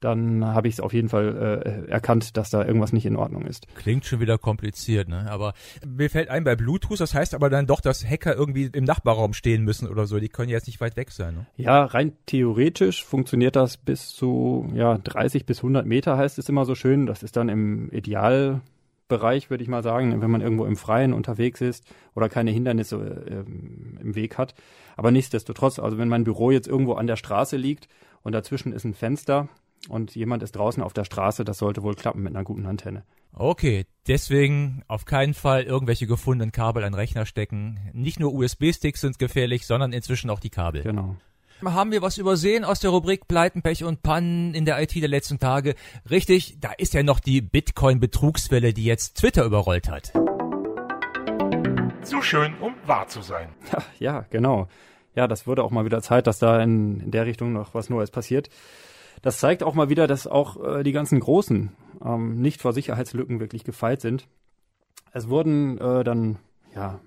dann 0.00 0.44
habe 0.44 0.68
ich 0.68 0.74
es 0.74 0.80
auf 0.80 0.92
jeden 0.92 1.08
Fall 1.08 1.86
äh, 1.86 1.90
erkannt, 1.90 2.36
dass 2.36 2.50
da 2.50 2.64
irgendwas 2.64 2.92
nicht 2.92 3.06
in 3.06 3.16
Ordnung 3.16 3.46
ist. 3.46 3.66
Klingt 3.76 4.04
schon 4.04 4.20
wieder 4.20 4.36
kompliziert, 4.38 5.08
ne? 5.08 5.26
Aber 5.30 5.54
mir 5.86 6.10
fällt 6.10 6.28
ein 6.28 6.44
bei 6.44 6.54
Bluetooth, 6.54 7.00
das 7.00 7.14
heißt 7.14 7.34
aber 7.34 7.48
dann 7.48 7.66
doch, 7.66 7.80
dass 7.80 8.04
Hacker 8.04 8.34
irgendwie 8.34 8.70
im 8.72 8.84
Nachbarraum 8.84 9.32
stehen 9.32 9.62
müssen 9.62 9.88
oder 9.88 10.06
so. 10.06 10.18
Die 10.18 10.28
können 10.28 10.50
jetzt 10.50 10.66
nicht 10.66 10.80
weit 10.80 10.96
weg 10.96 11.10
sein. 11.10 11.34
Ne? 11.34 11.46
Ja, 11.56 11.84
rein 11.84 12.12
theoretisch 12.26 13.04
funktioniert 13.04 13.56
das 13.56 13.78
bis 13.78 14.08
zu 14.08 14.68
ja 14.74 14.98
30 14.98 15.46
bis 15.46 15.58
100 15.58 15.86
Meter 15.86 16.16
heißt 16.16 16.38
es 16.38 16.48
immer 16.48 16.64
so 16.64 16.74
schön. 16.74 17.06
Das 17.06 17.22
ist 17.22 17.36
dann 17.36 17.48
im 17.48 17.90
Idealbereich, 17.90 19.48
würde 19.48 19.62
ich 19.62 19.68
mal 19.68 19.82
sagen, 19.82 20.20
wenn 20.20 20.30
man 20.30 20.42
irgendwo 20.42 20.66
im 20.66 20.76
Freien 20.76 21.14
unterwegs 21.14 21.62
ist 21.62 21.84
oder 22.14 22.28
keine 22.28 22.50
Hindernisse 22.50 22.96
äh, 23.26 24.02
im 24.02 24.14
Weg 24.14 24.36
hat. 24.36 24.54
Aber 24.96 25.10
nichtsdestotrotz, 25.10 25.78
also 25.78 25.96
wenn 25.96 26.08
mein 26.08 26.24
Büro 26.24 26.50
jetzt 26.50 26.68
irgendwo 26.68 26.94
an 26.94 27.06
der 27.06 27.16
Straße 27.16 27.56
liegt 27.56 27.88
und 28.22 28.32
dazwischen 28.32 28.72
ist 28.72 28.84
ein 28.84 28.94
Fenster, 28.94 29.48
und 29.88 30.14
jemand 30.14 30.42
ist 30.42 30.52
draußen 30.52 30.82
auf 30.82 30.92
der 30.92 31.04
Straße, 31.04 31.44
das 31.44 31.58
sollte 31.58 31.82
wohl 31.82 31.94
klappen 31.94 32.22
mit 32.22 32.34
einer 32.34 32.44
guten 32.44 32.66
Antenne. 32.66 33.04
Okay, 33.32 33.84
deswegen 34.06 34.82
auf 34.88 35.04
keinen 35.04 35.34
Fall 35.34 35.64
irgendwelche 35.64 36.06
gefundenen 36.06 36.52
Kabel 36.52 36.84
an 36.84 36.94
Rechner 36.94 37.26
stecken. 37.26 37.78
Nicht 37.92 38.18
nur 38.18 38.32
USB-Sticks 38.32 39.02
sind 39.02 39.18
gefährlich, 39.18 39.66
sondern 39.66 39.92
inzwischen 39.92 40.30
auch 40.30 40.40
die 40.40 40.50
Kabel. 40.50 40.82
Genau. 40.82 41.16
Haben 41.64 41.90
wir 41.90 42.02
was 42.02 42.18
übersehen 42.18 42.64
aus 42.64 42.80
der 42.80 42.90
Rubrik 42.90 43.28
Pleiten, 43.28 43.62
Pech 43.62 43.84
und 43.84 44.02
Pannen 44.02 44.54
in 44.54 44.64
der 44.64 44.80
IT 44.82 44.94
der 44.94 45.08
letzten 45.08 45.38
Tage? 45.38 45.74
Richtig, 46.08 46.58
da 46.60 46.72
ist 46.72 46.94
ja 46.94 47.02
noch 47.02 47.20
die 47.20 47.40
Bitcoin-Betrugswelle, 47.40 48.72
die 48.72 48.84
jetzt 48.84 49.18
Twitter 49.18 49.44
überrollt 49.44 49.88
hat. 49.88 50.12
Zu 52.02 52.22
schön, 52.22 52.54
um 52.60 52.74
wahr 52.86 53.08
zu 53.08 53.20
sein. 53.20 53.48
Ja, 53.72 53.82
ja 53.98 54.26
genau. 54.30 54.68
Ja, 55.14 55.26
das 55.26 55.46
wurde 55.46 55.64
auch 55.64 55.70
mal 55.70 55.84
wieder 55.84 56.02
Zeit, 56.02 56.26
dass 56.26 56.38
da 56.38 56.62
in, 56.62 57.00
in 57.00 57.10
der 57.10 57.26
Richtung 57.26 57.52
noch 57.52 57.74
was 57.74 57.90
Neues 57.90 58.10
passiert 58.10 58.50
das 59.22 59.38
zeigt 59.38 59.62
auch 59.62 59.74
mal 59.74 59.88
wieder, 59.88 60.06
dass 60.06 60.26
auch 60.26 60.62
äh, 60.62 60.82
die 60.82 60.92
ganzen 60.92 61.20
Großen 61.20 61.72
ähm, 62.04 62.40
nicht 62.40 62.60
vor 62.60 62.72
Sicherheitslücken 62.72 63.40
wirklich 63.40 63.64
gefeit 63.64 64.00
sind. 64.00 64.28
Es 65.12 65.28
wurden 65.28 65.78
äh, 65.78 66.04
dann 66.04 66.38
ja 66.74 67.00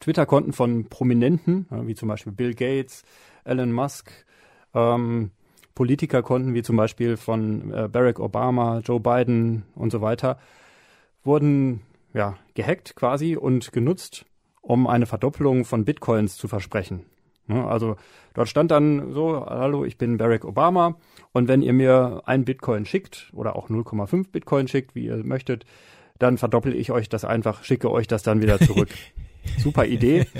Twitter-Konten 0.00 0.52
von 0.52 0.88
Prominenten, 0.88 1.66
äh, 1.70 1.86
wie 1.86 1.94
zum 1.94 2.08
Beispiel 2.08 2.32
Bill 2.32 2.54
Gates, 2.54 3.04
Elon 3.44 3.72
Musk, 3.72 4.10
ähm, 4.74 5.30
Politikerkonten 5.74 6.54
wie 6.54 6.62
zum 6.62 6.76
Beispiel 6.76 7.16
von 7.16 7.72
äh, 7.72 7.88
Barack 7.88 8.18
Obama, 8.18 8.80
Joe 8.80 9.00
Biden 9.00 9.64
und 9.74 9.90
so 9.90 10.00
weiter, 10.00 10.38
wurden 11.22 11.82
ja, 12.14 12.36
gehackt 12.54 12.96
quasi 12.96 13.36
und 13.36 13.72
genutzt, 13.72 14.24
um 14.60 14.86
eine 14.86 15.06
Verdoppelung 15.06 15.64
von 15.64 15.84
Bitcoins 15.84 16.36
zu 16.36 16.48
versprechen. 16.48 17.04
Ne, 17.48 17.66
also 17.66 17.96
dort 18.34 18.48
stand 18.48 18.70
dann 18.70 19.12
so, 19.12 19.44
hallo, 19.46 19.84
ich 19.84 19.98
bin 19.98 20.18
Barack 20.18 20.44
Obama 20.44 20.96
und 21.32 21.48
wenn 21.48 21.62
ihr 21.62 21.72
mir 21.72 22.22
ein 22.26 22.44
Bitcoin 22.44 22.84
schickt 22.84 23.30
oder 23.32 23.56
auch 23.56 23.70
0,5 23.70 24.30
Bitcoin 24.30 24.68
schickt, 24.68 24.94
wie 24.94 25.06
ihr 25.06 25.24
möchtet, 25.24 25.64
dann 26.18 26.36
verdoppel 26.36 26.74
ich 26.74 26.92
euch 26.92 27.08
das 27.08 27.24
einfach, 27.24 27.64
schicke 27.64 27.90
euch 27.90 28.06
das 28.06 28.22
dann 28.22 28.42
wieder 28.42 28.58
zurück. 28.58 28.90
Super 29.58 29.86
Idee. 29.86 30.26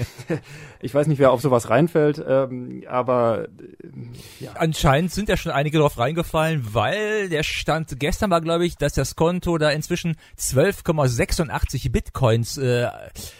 Ich 0.80 0.94
weiß 0.94 1.08
nicht, 1.08 1.18
wer 1.18 1.32
auf 1.32 1.40
sowas 1.40 1.70
reinfällt, 1.70 2.24
ähm, 2.24 2.84
aber 2.88 3.48
äh, 3.48 4.44
ja. 4.44 4.52
Anscheinend 4.52 5.10
sind 5.10 5.28
ja 5.28 5.36
schon 5.36 5.50
einige 5.50 5.78
drauf 5.78 5.98
reingefallen, 5.98 6.68
weil 6.72 7.28
der 7.28 7.42
Stand 7.42 7.98
gestern 7.98 8.30
war, 8.30 8.40
glaube 8.40 8.64
ich, 8.64 8.76
dass 8.76 8.92
das 8.92 9.16
Konto 9.16 9.58
da 9.58 9.70
inzwischen 9.70 10.16
12,86 10.38 11.90
Bitcoins 11.90 12.58
äh, 12.58 12.86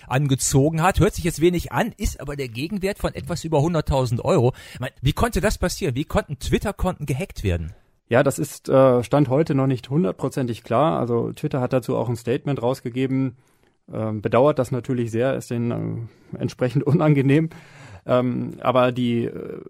angezogen 0.09 0.83
hat. 0.83 0.98
Hört 0.98 1.14
sich 1.14 1.22
jetzt 1.22 1.40
wenig 1.40 1.70
an, 1.70 1.94
ist 1.96 2.20
aber 2.20 2.35
der 2.35 2.48
Gegenwert 2.48 2.98
von 2.98 3.14
etwas 3.14 3.44
über 3.44 3.59
100.000 3.59 4.20
Euro. 4.22 4.52
Meine, 4.81 4.92
wie 5.00 5.12
konnte 5.12 5.40
das 5.40 5.59
passieren? 5.59 5.94
Wie 5.94 6.04
konnten 6.04 6.40
Twitter-Konten 6.40 7.07
gehackt 7.07 7.44
werden? 7.44 7.72
Ja, 8.09 8.22
das 8.22 8.38
ist 8.38 8.68
äh, 8.68 9.04
Stand 9.04 9.28
heute 9.28 9.54
noch 9.54 9.66
nicht 9.66 9.90
hundertprozentig 9.90 10.64
klar. 10.64 10.98
Also 10.98 11.33
Twitter 11.33 11.61
hat 11.61 11.72
dazu 11.72 11.96
auch 11.96 12.09
ein 12.09 12.16
Statement 12.16 12.62
rausgegeben, 12.62 13.37
ähm, 13.92 14.20
bedauert 14.20 14.59
das 14.59 14.70
natürlich 14.70 15.11
sehr, 15.11 15.35
ist 15.35 15.51
denen 15.51 16.09
äh, 16.33 16.38
entsprechend 16.38 16.83
unangenehm. 16.87 17.51
Ähm, 18.07 18.55
aber 18.61 18.92
die 18.92 19.24
äh, 19.24 19.61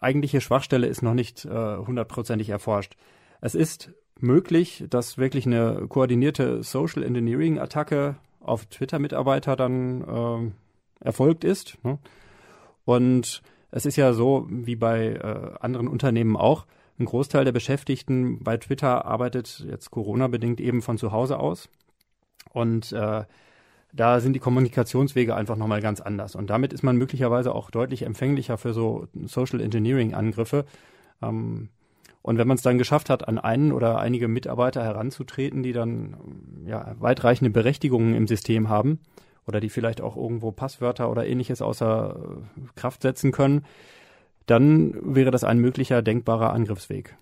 eigentliche 0.00 0.40
Schwachstelle 0.40 0.86
ist 0.86 1.02
noch 1.02 1.14
nicht 1.14 1.44
äh, 1.44 1.76
hundertprozentig 1.76 2.48
erforscht. 2.48 2.96
Es 3.40 3.54
ist 3.54 3.92
möglich, 4.18 4.84
dass 4.88 5.18
wirklich 5.18 5.46
eine 5.46 5.86
koordinierte 5.88 6.62
Social 6.62 7.02
Engineering 7.02 7.58
Attacke 7.58 8.16
auf 8.40 8.66
Twitter-Mitarbeiter 8.66 9.56
dann 9.56 10.52
äh, 11.00 11.04
erfolgt 11.04 11.44
ist. 11.44 11.78
Ne? 11.84 11.98
Und 12.84 13.42
es 13.70 13.86
ist 13.86 13.96
ja 13.96 14.12
so, 14.12 14.46
wie 14.48 14.76
bei 14.76 15.14
äh, 15.14 15.58
anderen 15.60 15.88
Unternehmen 15.88 16.36
auch, 16.36 16.66
ein 16.98 17.06
Großteil 17.06 17.44
der 17.44 17.52
Beschäftigten 17.52 18.38
bei 18.40 18.56
Twitter 18.58 19.06
arbeitet 19.06 19.64
jetzt 19.68 19.90
Corona-bedingt 19.90 20.60
eben 20.60 20.82
von 20.82 20.98
zu 20.98 21.10
Hause 21.10 21.38
aus. 21.38 21.68
Und 22.52 22.92
äh, 22.92 23.24
da 23.92 24.20
sind 24.20 24.32
die 24.32 24.40
Kommunikationswege 24.40 25.34
einfach 25.34 25.56
nochmal 25.56 25.82
ganz 25.82 26.00
anders. 26.00 26.34
Und 26.34 26.48
damit 26.48 26.72
ist 26.72 26.82
man 26.82 26.96
möglicherweise 26.96 27.54
auch 27.54 27.70
deutlich 27.70 28.02
empfänglicher 28.02 28.56
für 28.56 28.72
so 28.72 29.06
Social 29.26 29.60
Engineering-Angriffe. 29.60 30.64
Ähm, 31.22 31.68
und 32.22 32.38
wenn 32.38 32.48
man 32.48 32.56
es 32.56 32.62
dann 32.62 32.78
geschafft 32.78 33.10
hat, 33.10 33.28
an 33.28 33.38
einen 33.38 33.72
oder 33.72 33.98
einige 33.98 34.28
Mitarbeiter 34.28 34.82
heranzutreten, 34.82 35.62
die 35.62 35.72
dann 35.72 36.16
ja, 36.66 36.94
weitreichende 36.98 37.50
Berechtigungen 37.50 38.14
im 38.14 38.26
System 38.26 38.68
haben 38.68 39.00
oder 39.46 39.60
die 39.60 39.70
vielleicht 39.70 40.00
auch 40.00 40.16
irgendwo 40.16 40.52
Passwörter 40.52 41.10
oder 41.10 41.26
ähnliches 41.26 41.60
außer 41.60 42.16
äh, 42.16 42.60
Kraft 42.76 43.02
setzen 43.02 43.32
können, 43.32 43.64
dann 44.46 44.94
wäre 45.14 45.30
das 45.30 45.44
ein 45.44 45.58
möglicher 45.58 46.00
denkbarer 46.00 46.52
Angriffsweg. 46.52 47.16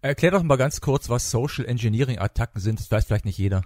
Erklär 0.00 0.30
doch 0.30 0.42
mal 0.42 0.56
ganz 0.56 0.80
kurz, 0.80 1.08
was 1.10 1.30
Social 1.30 1.64
Engineering 1.64 2.18
Attacken 2.18 2.60
sind. 2.60 2.80
Das 2.80 2.90
weiß 2.90 3.04
vielleicht 3.04 3.24
nicht 3.24 3.38
jeder 3.38 3.62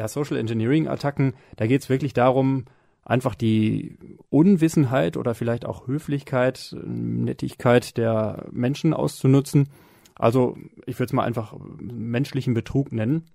ja, 0.00 0.08
Social 0.08 0.38
Engineering-Attacken, 0.38 1.34
da 1.56 1.66
geht 1.66 1.82
es 1.82 1.90
wirklich 1.90 2.14
darum, 2.14 2.64
einfach 3.04 3.34
die 3.34 3.98
Unwissenheit 4.30 5.18
oder 5.18 5.34
vielleicht 5.34 5.66
auch 5.66 5.86
Höflichkeit, 5.86 6.74
Nettigkeit 6.82 7.98
der 7.98 8.46
Menschen 8.50 8.94
auszunutzen. 8.94 9.68
Also 10.14 10.56
ich 10.86 10.98
würde 10.98 11.08
es 11.08 11.12
mal 11.12 11.24
einfach 11.24 11.54
menschlichen 11.78 12.54
Betrug 12.54 12.92
nennen, 12.92 13.26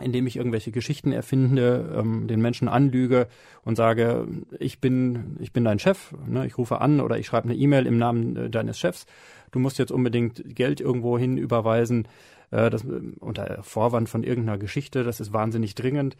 indem 0.00 0.26
ich 0.26 0.36
irgendwelche 0.36 0.72
Geschichten 0.72 1.12
erfinde, 1.12 1.94
ähm, 1.96 2.26
den 2.26 2.40
Menschen 2.40 2.66
anlüge 2.66 3.28
und 3.62 3.76
sage, 3.76 4.26
ich 4.58 4.80
bin, 4.80 5.36
ich 5.38 5.52
bin 5.52 5.62
dein 5.62 5.78
Chef, 5.78 6.12
ne? 6.26 6.44
ich 6.44 6.58
rufe 6.58 6.80
an 6.80 7.00
oder 7.00 7.18
ich 7.18 7.26
schreibe 7.26 7.48
eine 7.48 7.56
E-Mail 7.56 7.86
im 7.86 7.98
Namen 7.98 8.34
äh, 8.34 8.50
deines 8.50 8.80
Chefs, 8.80 9.06
du 9.52 9.60
musst 9.60 9.78
jetzt 9.78 9.92
unbedingt 9.92 10.56
Geld 10.56 10.80
irgendwo 10.80 11.16
hin 11.16 11.36
überweisen 11.36 12.08
äh, 12.50 12.70
das, 12.70 12.84
unter 13.20 13.62
Vorwand 13.62 14.08
von 14.08 14.22
irgendeiner 14.22 14.58
Geschichte, 14.58 15.04
das 15.04 15.20
ist 15.20 15.32
wahnsinnig 15.32 15.74
dringend. 15.74 16.16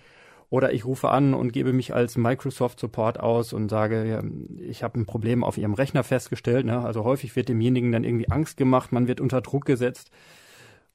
Oder 0.51 0.73
ich 0.73 0.85
rufe 0.85 1.11
an 1.11 1.33
und 1.33 1.53
gebe 1.53 1.73
mich 1.73 1.95
als 1.95 2.17
Microsoft 2.17 2.81
Support 2.81 3.21
aus 3.21 3.53
und 3.53 3.69
sage, 3.69 4.25
ich 4.59 4.83
habe 4.83 4.99
ein 4.99 5.07
Problem 5.07 5.45
auf 5.45 5.57
Ihrem 5.57 5.75
Rechner 5.75 6.03
festgestellt. 6.03 6.67
Ne? 6.67 6.85
Also 6.85 7.05
häufig 7.05 7.37
wird 7.37 7.49
demjenigen 7.49 7.93
dann 7.93 8.03
irgendwie 8.03 8.29
Angst 8.31 8.57
gemacht, 8.57 8.91
man 8.91 9.07
wird 9.07 9.21
unter 9.21 9.43
Druck 9.43 9.65
gesetzt, 9.65 10.11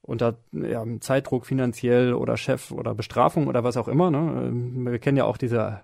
unter 0.02 0.36
ja, 0.52 0.84
Zeitdruck 1.00 1.46
finanziell 1.46 2.12
oder 2.12 2.36
Chef 2.36 2.70
oder 2.70 2.94
Bestrafung 2.94 3.46
oder 3.46 3.64
was 3.64 3.78
auch 3.78 3.88
immer. 3.88 4.10
Ne? 4.10 4.50
Wir 4.90 4.98
kennen 4.98 5.16
ja 5.16 5.24
auch 5.24 5.38
diese 5.38 5.80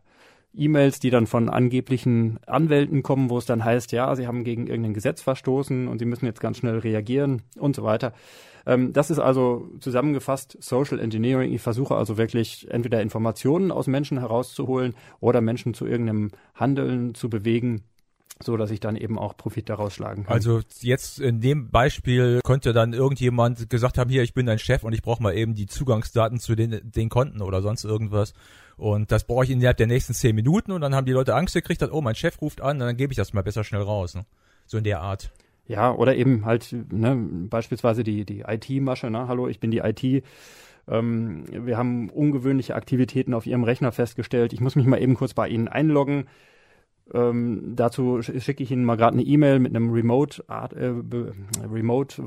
E-Mails, 0.55 1.01
die 1.01 1.11
dann 1.11 1.27
von 1.27 1.49
angeblichen 1.49 2.39
Anwälten 2.47 3.03
kommen, 3.03 3.31
wo 3.31 3.39
es 3.39 3.47
dann 3.47 3.65
heißt, 3.65 3.93
ja, 3.93 4.15
sie 4.17 4.27
haben 4.27 4.45
gegen 4.45 4.67
irgendein 4.67 4.95
Gesetz 4.95 5.23
verstoßen 5.23 5.89
und 5.89 5.99
sie 5.99 6.05
müssen 6.05 6.27
jetzt 6.27 6.41
ganz 6.41 6.59
schnell 6.59 6.79
reagieren 6.79 7.43
und 7.59 7.75
so 7.75 7.83
weiter. 7.83 8.13
Ähm, 8.67 8.93
das 8.93 9.11
ist 9.11 9.19
also 9.19 9.71
zusammengefasst 9.81 10.57
Social 10.61 10.99
Engineering. 10.99 11.53
Ich 11.53 11.63
versuche 11.63 11.97
also 11.97 12.19
wirklich 12.19 12.71
entweder 12.71 13.01
Informationen 13.01 13.71
aus 13.71 13.87
Menschen 13.87 14.19
herauszuholen 14.19 14.95
oder 15.21 15.41
Menschen 15.41 15.75
zu 15.75 15.87
irgendeinem 15.87 16.31
Handeln 16.55 17.15
zu 17.15 17.29
bewegen, 17.31 17.83
so 18.45 18.57
dass 18.57 18.71
ich 18.71 18.81
dann 18.81 18.97
eben 18.97 19.19
auch 19.19 19.37
Profit 19.37 19.69
daraus 19.69 19.95
schlagen 19.95 20.25
kann. 20.25 20.33
Also 20.33 20.61
jetzt 20.81 21.21
in 21.21 21.41
dem 21.41 21.71
Beispiel 21.71 22.41
könnte 22.45 22.73
dann 22.73 22.93
irgendjemand 22.93 23.69
gesagt 23.71 23.99
haben, 23.99 24.11
hier, 24.11 24.23
ich 24.23 24.35
bin 24.35 24.47
dein 24.47 24.59
Chef 24.59 24.85
und 24.85 24.93
ich 24.93 25.03
brauche 25.03 25.23
mal 25.23 25.35
eben 25.35 25.55
die 25.55 25.67
Zugangsdaten 25.67 26.39
zu 26.39 26.55
den, 26.55 26.81
den 26.83 27.09
Konten 27.09 27.43
oder 27.43 27.63
sonst 27.63 27.85
irgendwas. 27.85 28.35
Und 28.77 29.13
das 29.13 29.25
brauche 29.25 29.45
ich 29.45 29.51
innerhalb 29.51 29.77
der 29.77 29.87
nächsten 29.87 30.15
zehn 30.15 30.35
Minuten 30.35 30.73
und 30.73 30.81
dann 30.81 30.95
haben 30.95 31.07
die 31.07 31.13
Leute 31.13 31.35
Angst 31.35 31.55
gekriegt, 31.55 31.83
dass, 31.83 31.93
oh, 31.93 32.01
mein 32.01 32.15
Chef 32.15 32.41
ruft 32.41 32.61
an, 32.61 32.79
dann 32.79 32.97
gebe 32.97 33.13
ich 33.13 33.17
das 33.17 33.33
mal 33.33 33.43
besser 33.43 33.65
schnell 33.65 33.83
raus. 33.83 34.15
Ne? 34.15 34.25
So 34.67 34.79
in 34.79 34.85
der 34.85 35.01
Art. 35.01 35.31
Ja, 35.67 35.93
oder 35.93 36.17
eben 36.17 36.45
halt 36.45 36.75
ne, 36.91 37.17
beispielsweise 37.49 38.03
die, 38.03 38.25
die 38.25 38.41
IT-Masche, 38.41 39.11
ne? 39.11 39.29
hallo, 39.29 39.49
ich 39.49 39.61
bin 39.61 39.71
die 39.71 39.79
IT. 39.79 40.25
Ähm, 40.89 41.45
wir 41.49 41.77
haben 41.77 42.11
ungewöhnliche 42.11 42.75
Aktivitäten 42.75 43.35
auf 43.35 43.47
Ihrem 43.47 43.65
Rechner 43.65 43.93
festgestellt. 43.93 44.53
Ich 44.53 44.61
muss 44.61 44.77
mich 44.77 44.87
mal 44.87 45.01
eben 45.01 45.15
kurz 45.15 45.35
bei 45.35 45.49
Ihnen 45.49 45.69
einloggen. 45.69 46.27
Ähm, 47.13 47.75
dazu 47.75 48.23
schicke 48.23 48.63
ich 48.63 48.71
Ihnen 48.71 48.85
mal 48.85 48.97
gerade 48.97 49.15
eine 49.15 49.23
E-Mail 49.23 49.59
mit 49.59 49.75
einem 49.75 49.91
Remote 49.91 50.45
äh, 50.49 51.67
Remote. 51.67 52.23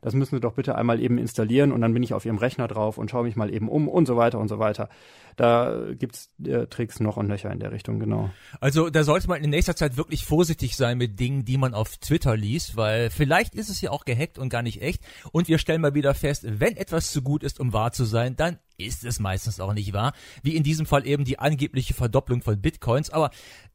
Das 0.00 0.14
müssen 0.14 0.36
Sie 0.36 0.40
doch 0.40 0.54
bitte 0.54 0.76
einmal 0.76 1.00
eben 1.00 1.18
installieren 1.18 1.72
und 1.72 1.80
dann 1.80 1.92
bin 1.92 2.02
ich 2.02 2.14
auf 2.14 2.24
Ihrem 2.24 2.38
Rechner 2.38 2.68
drauf 2.68 2.98
und 2.98 3.10
schaue 3.10 3.24
mich 3.24 3.36
mal 3.36 3.52
eben 3.52 3.68
um 3.68 3.88
und 3.88 4.06
so 4.06 4.16
weiter 4.16 4.38
und 4.38 4.48
so 4.48 4.58
weiter. 4.58 4.88
Da 5.36 5.92
gibt's 5.96 6.30
äh, 6.44 6.66
Tricks 6.66 6.98
noch 7.00 7.16
und 7.16 7.28
nöcher 7.28 7.50
in 7.50 7.60
der 7.60 7.70
Richtung, 7.70 8.00
genau. 8.00 8.30
Also 8.60 8.90
da 8.90 9.04
sollte 9.04 9.28
man 9.28 9.42
in 9.42 9.50
nächster 9.50 9.76
Zeit 9.76 9.96
wirklich 9.96 10.24
vorsichtig 10.24 10.76
sein 10.76 10.98
mit 10.98 11.20
Dingen, 11.20 11.44
die 11.44 11.58
man 11.58 11.74
auf 11.74 11.96
Twitter 11.98 12.36
liest, 12.36 12.76
weil 12.76 13.10
vielleicht 13.10 13.54
ist 13.54 13.70
es 13.70 13.80
ja 13.80 13.90
auch 13.90 14.04
gehackt 14.04 14.38
und 14.38 14.48
gar 14.48 14.62
nicht 14.62 14.82
echt. 14.82 15.02
Und 15.30 15.48
wir 15.48 15.58
stellen 15.58 15.80
mal 15.80 15.94
wieder 15.94 16.14
fest, 16.14 16.44
wenn 16.48 16.76
etwas 16.76 17.12
zu 17.12 17.22
gut 17.22 17.44
ist, 17.44 17.60
um 17.60 17.72
wahr 17.72 17.92
zu 17.92 18.04
sein, 18.04 18.36
dann 18.36 18.58
ist 18.78 19.04
es 19.04 19.20
meistens 19.20 19.60
auch 19.60 19.74
nicht 19.74 19.92
wahr. 19.92 20.12
Wie 20.42 20.56
in 20.56 20.62
diesem 20.62 20.86
Fall 20.86 21.06
eben 21.06 21.24
die 21.24 21.38
angebliche 21.38 21.94
Verdopplung 21.94 22.42
von 22.42 22.60
Bitcoins. 22.60 23.10
Aber 23.10 23.30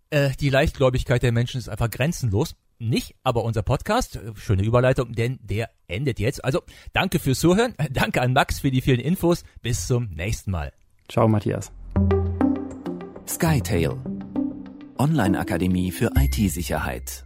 äh, 0.10 0.32
die 0.40 0.50
Leichtgläubigkeit 0.50 1.22
der 1.22 1.32
Menschen 1.32 1.60
ist 1.60 1.70
einfach 1.70 1.90
grenzenlos. 1.90 2.56
Nicht, 2.80 3.16
aber 3.24 3.44
unser 3.44 3.62
Podcast, 3.62 4.20
schöne 4.36 4.64
Überleitung, 4.64 5.14
denn 5.14 5.40
der 5.42 5.70
endet 5.88 6.20
jetzt. 6.20 6.44
Also 6.44 6.62
danke 6.92 7.20
fürs 7.20 7.40
Zuhören, 7.40 7.76
danke 7.92 8.22
an 8.22 8.34
Max 8.34 8.60
für 8.60 8.72
die 8.72 8.82
vielen 8.82 9.00
Infos. 9.00 9.44
Bis 9.62 9.88
zum 9.88 10.10
nächsten 10.10 10.52
Mal. 10.52 10.74
Ciao, 11.08 11.28
Matthias. 11.28 11.72
Skytail. 13.28 13.98
Online-Akademie 14.98 15.92
für 15.92 16.12
IT-Sicherheit. 16.16 17.26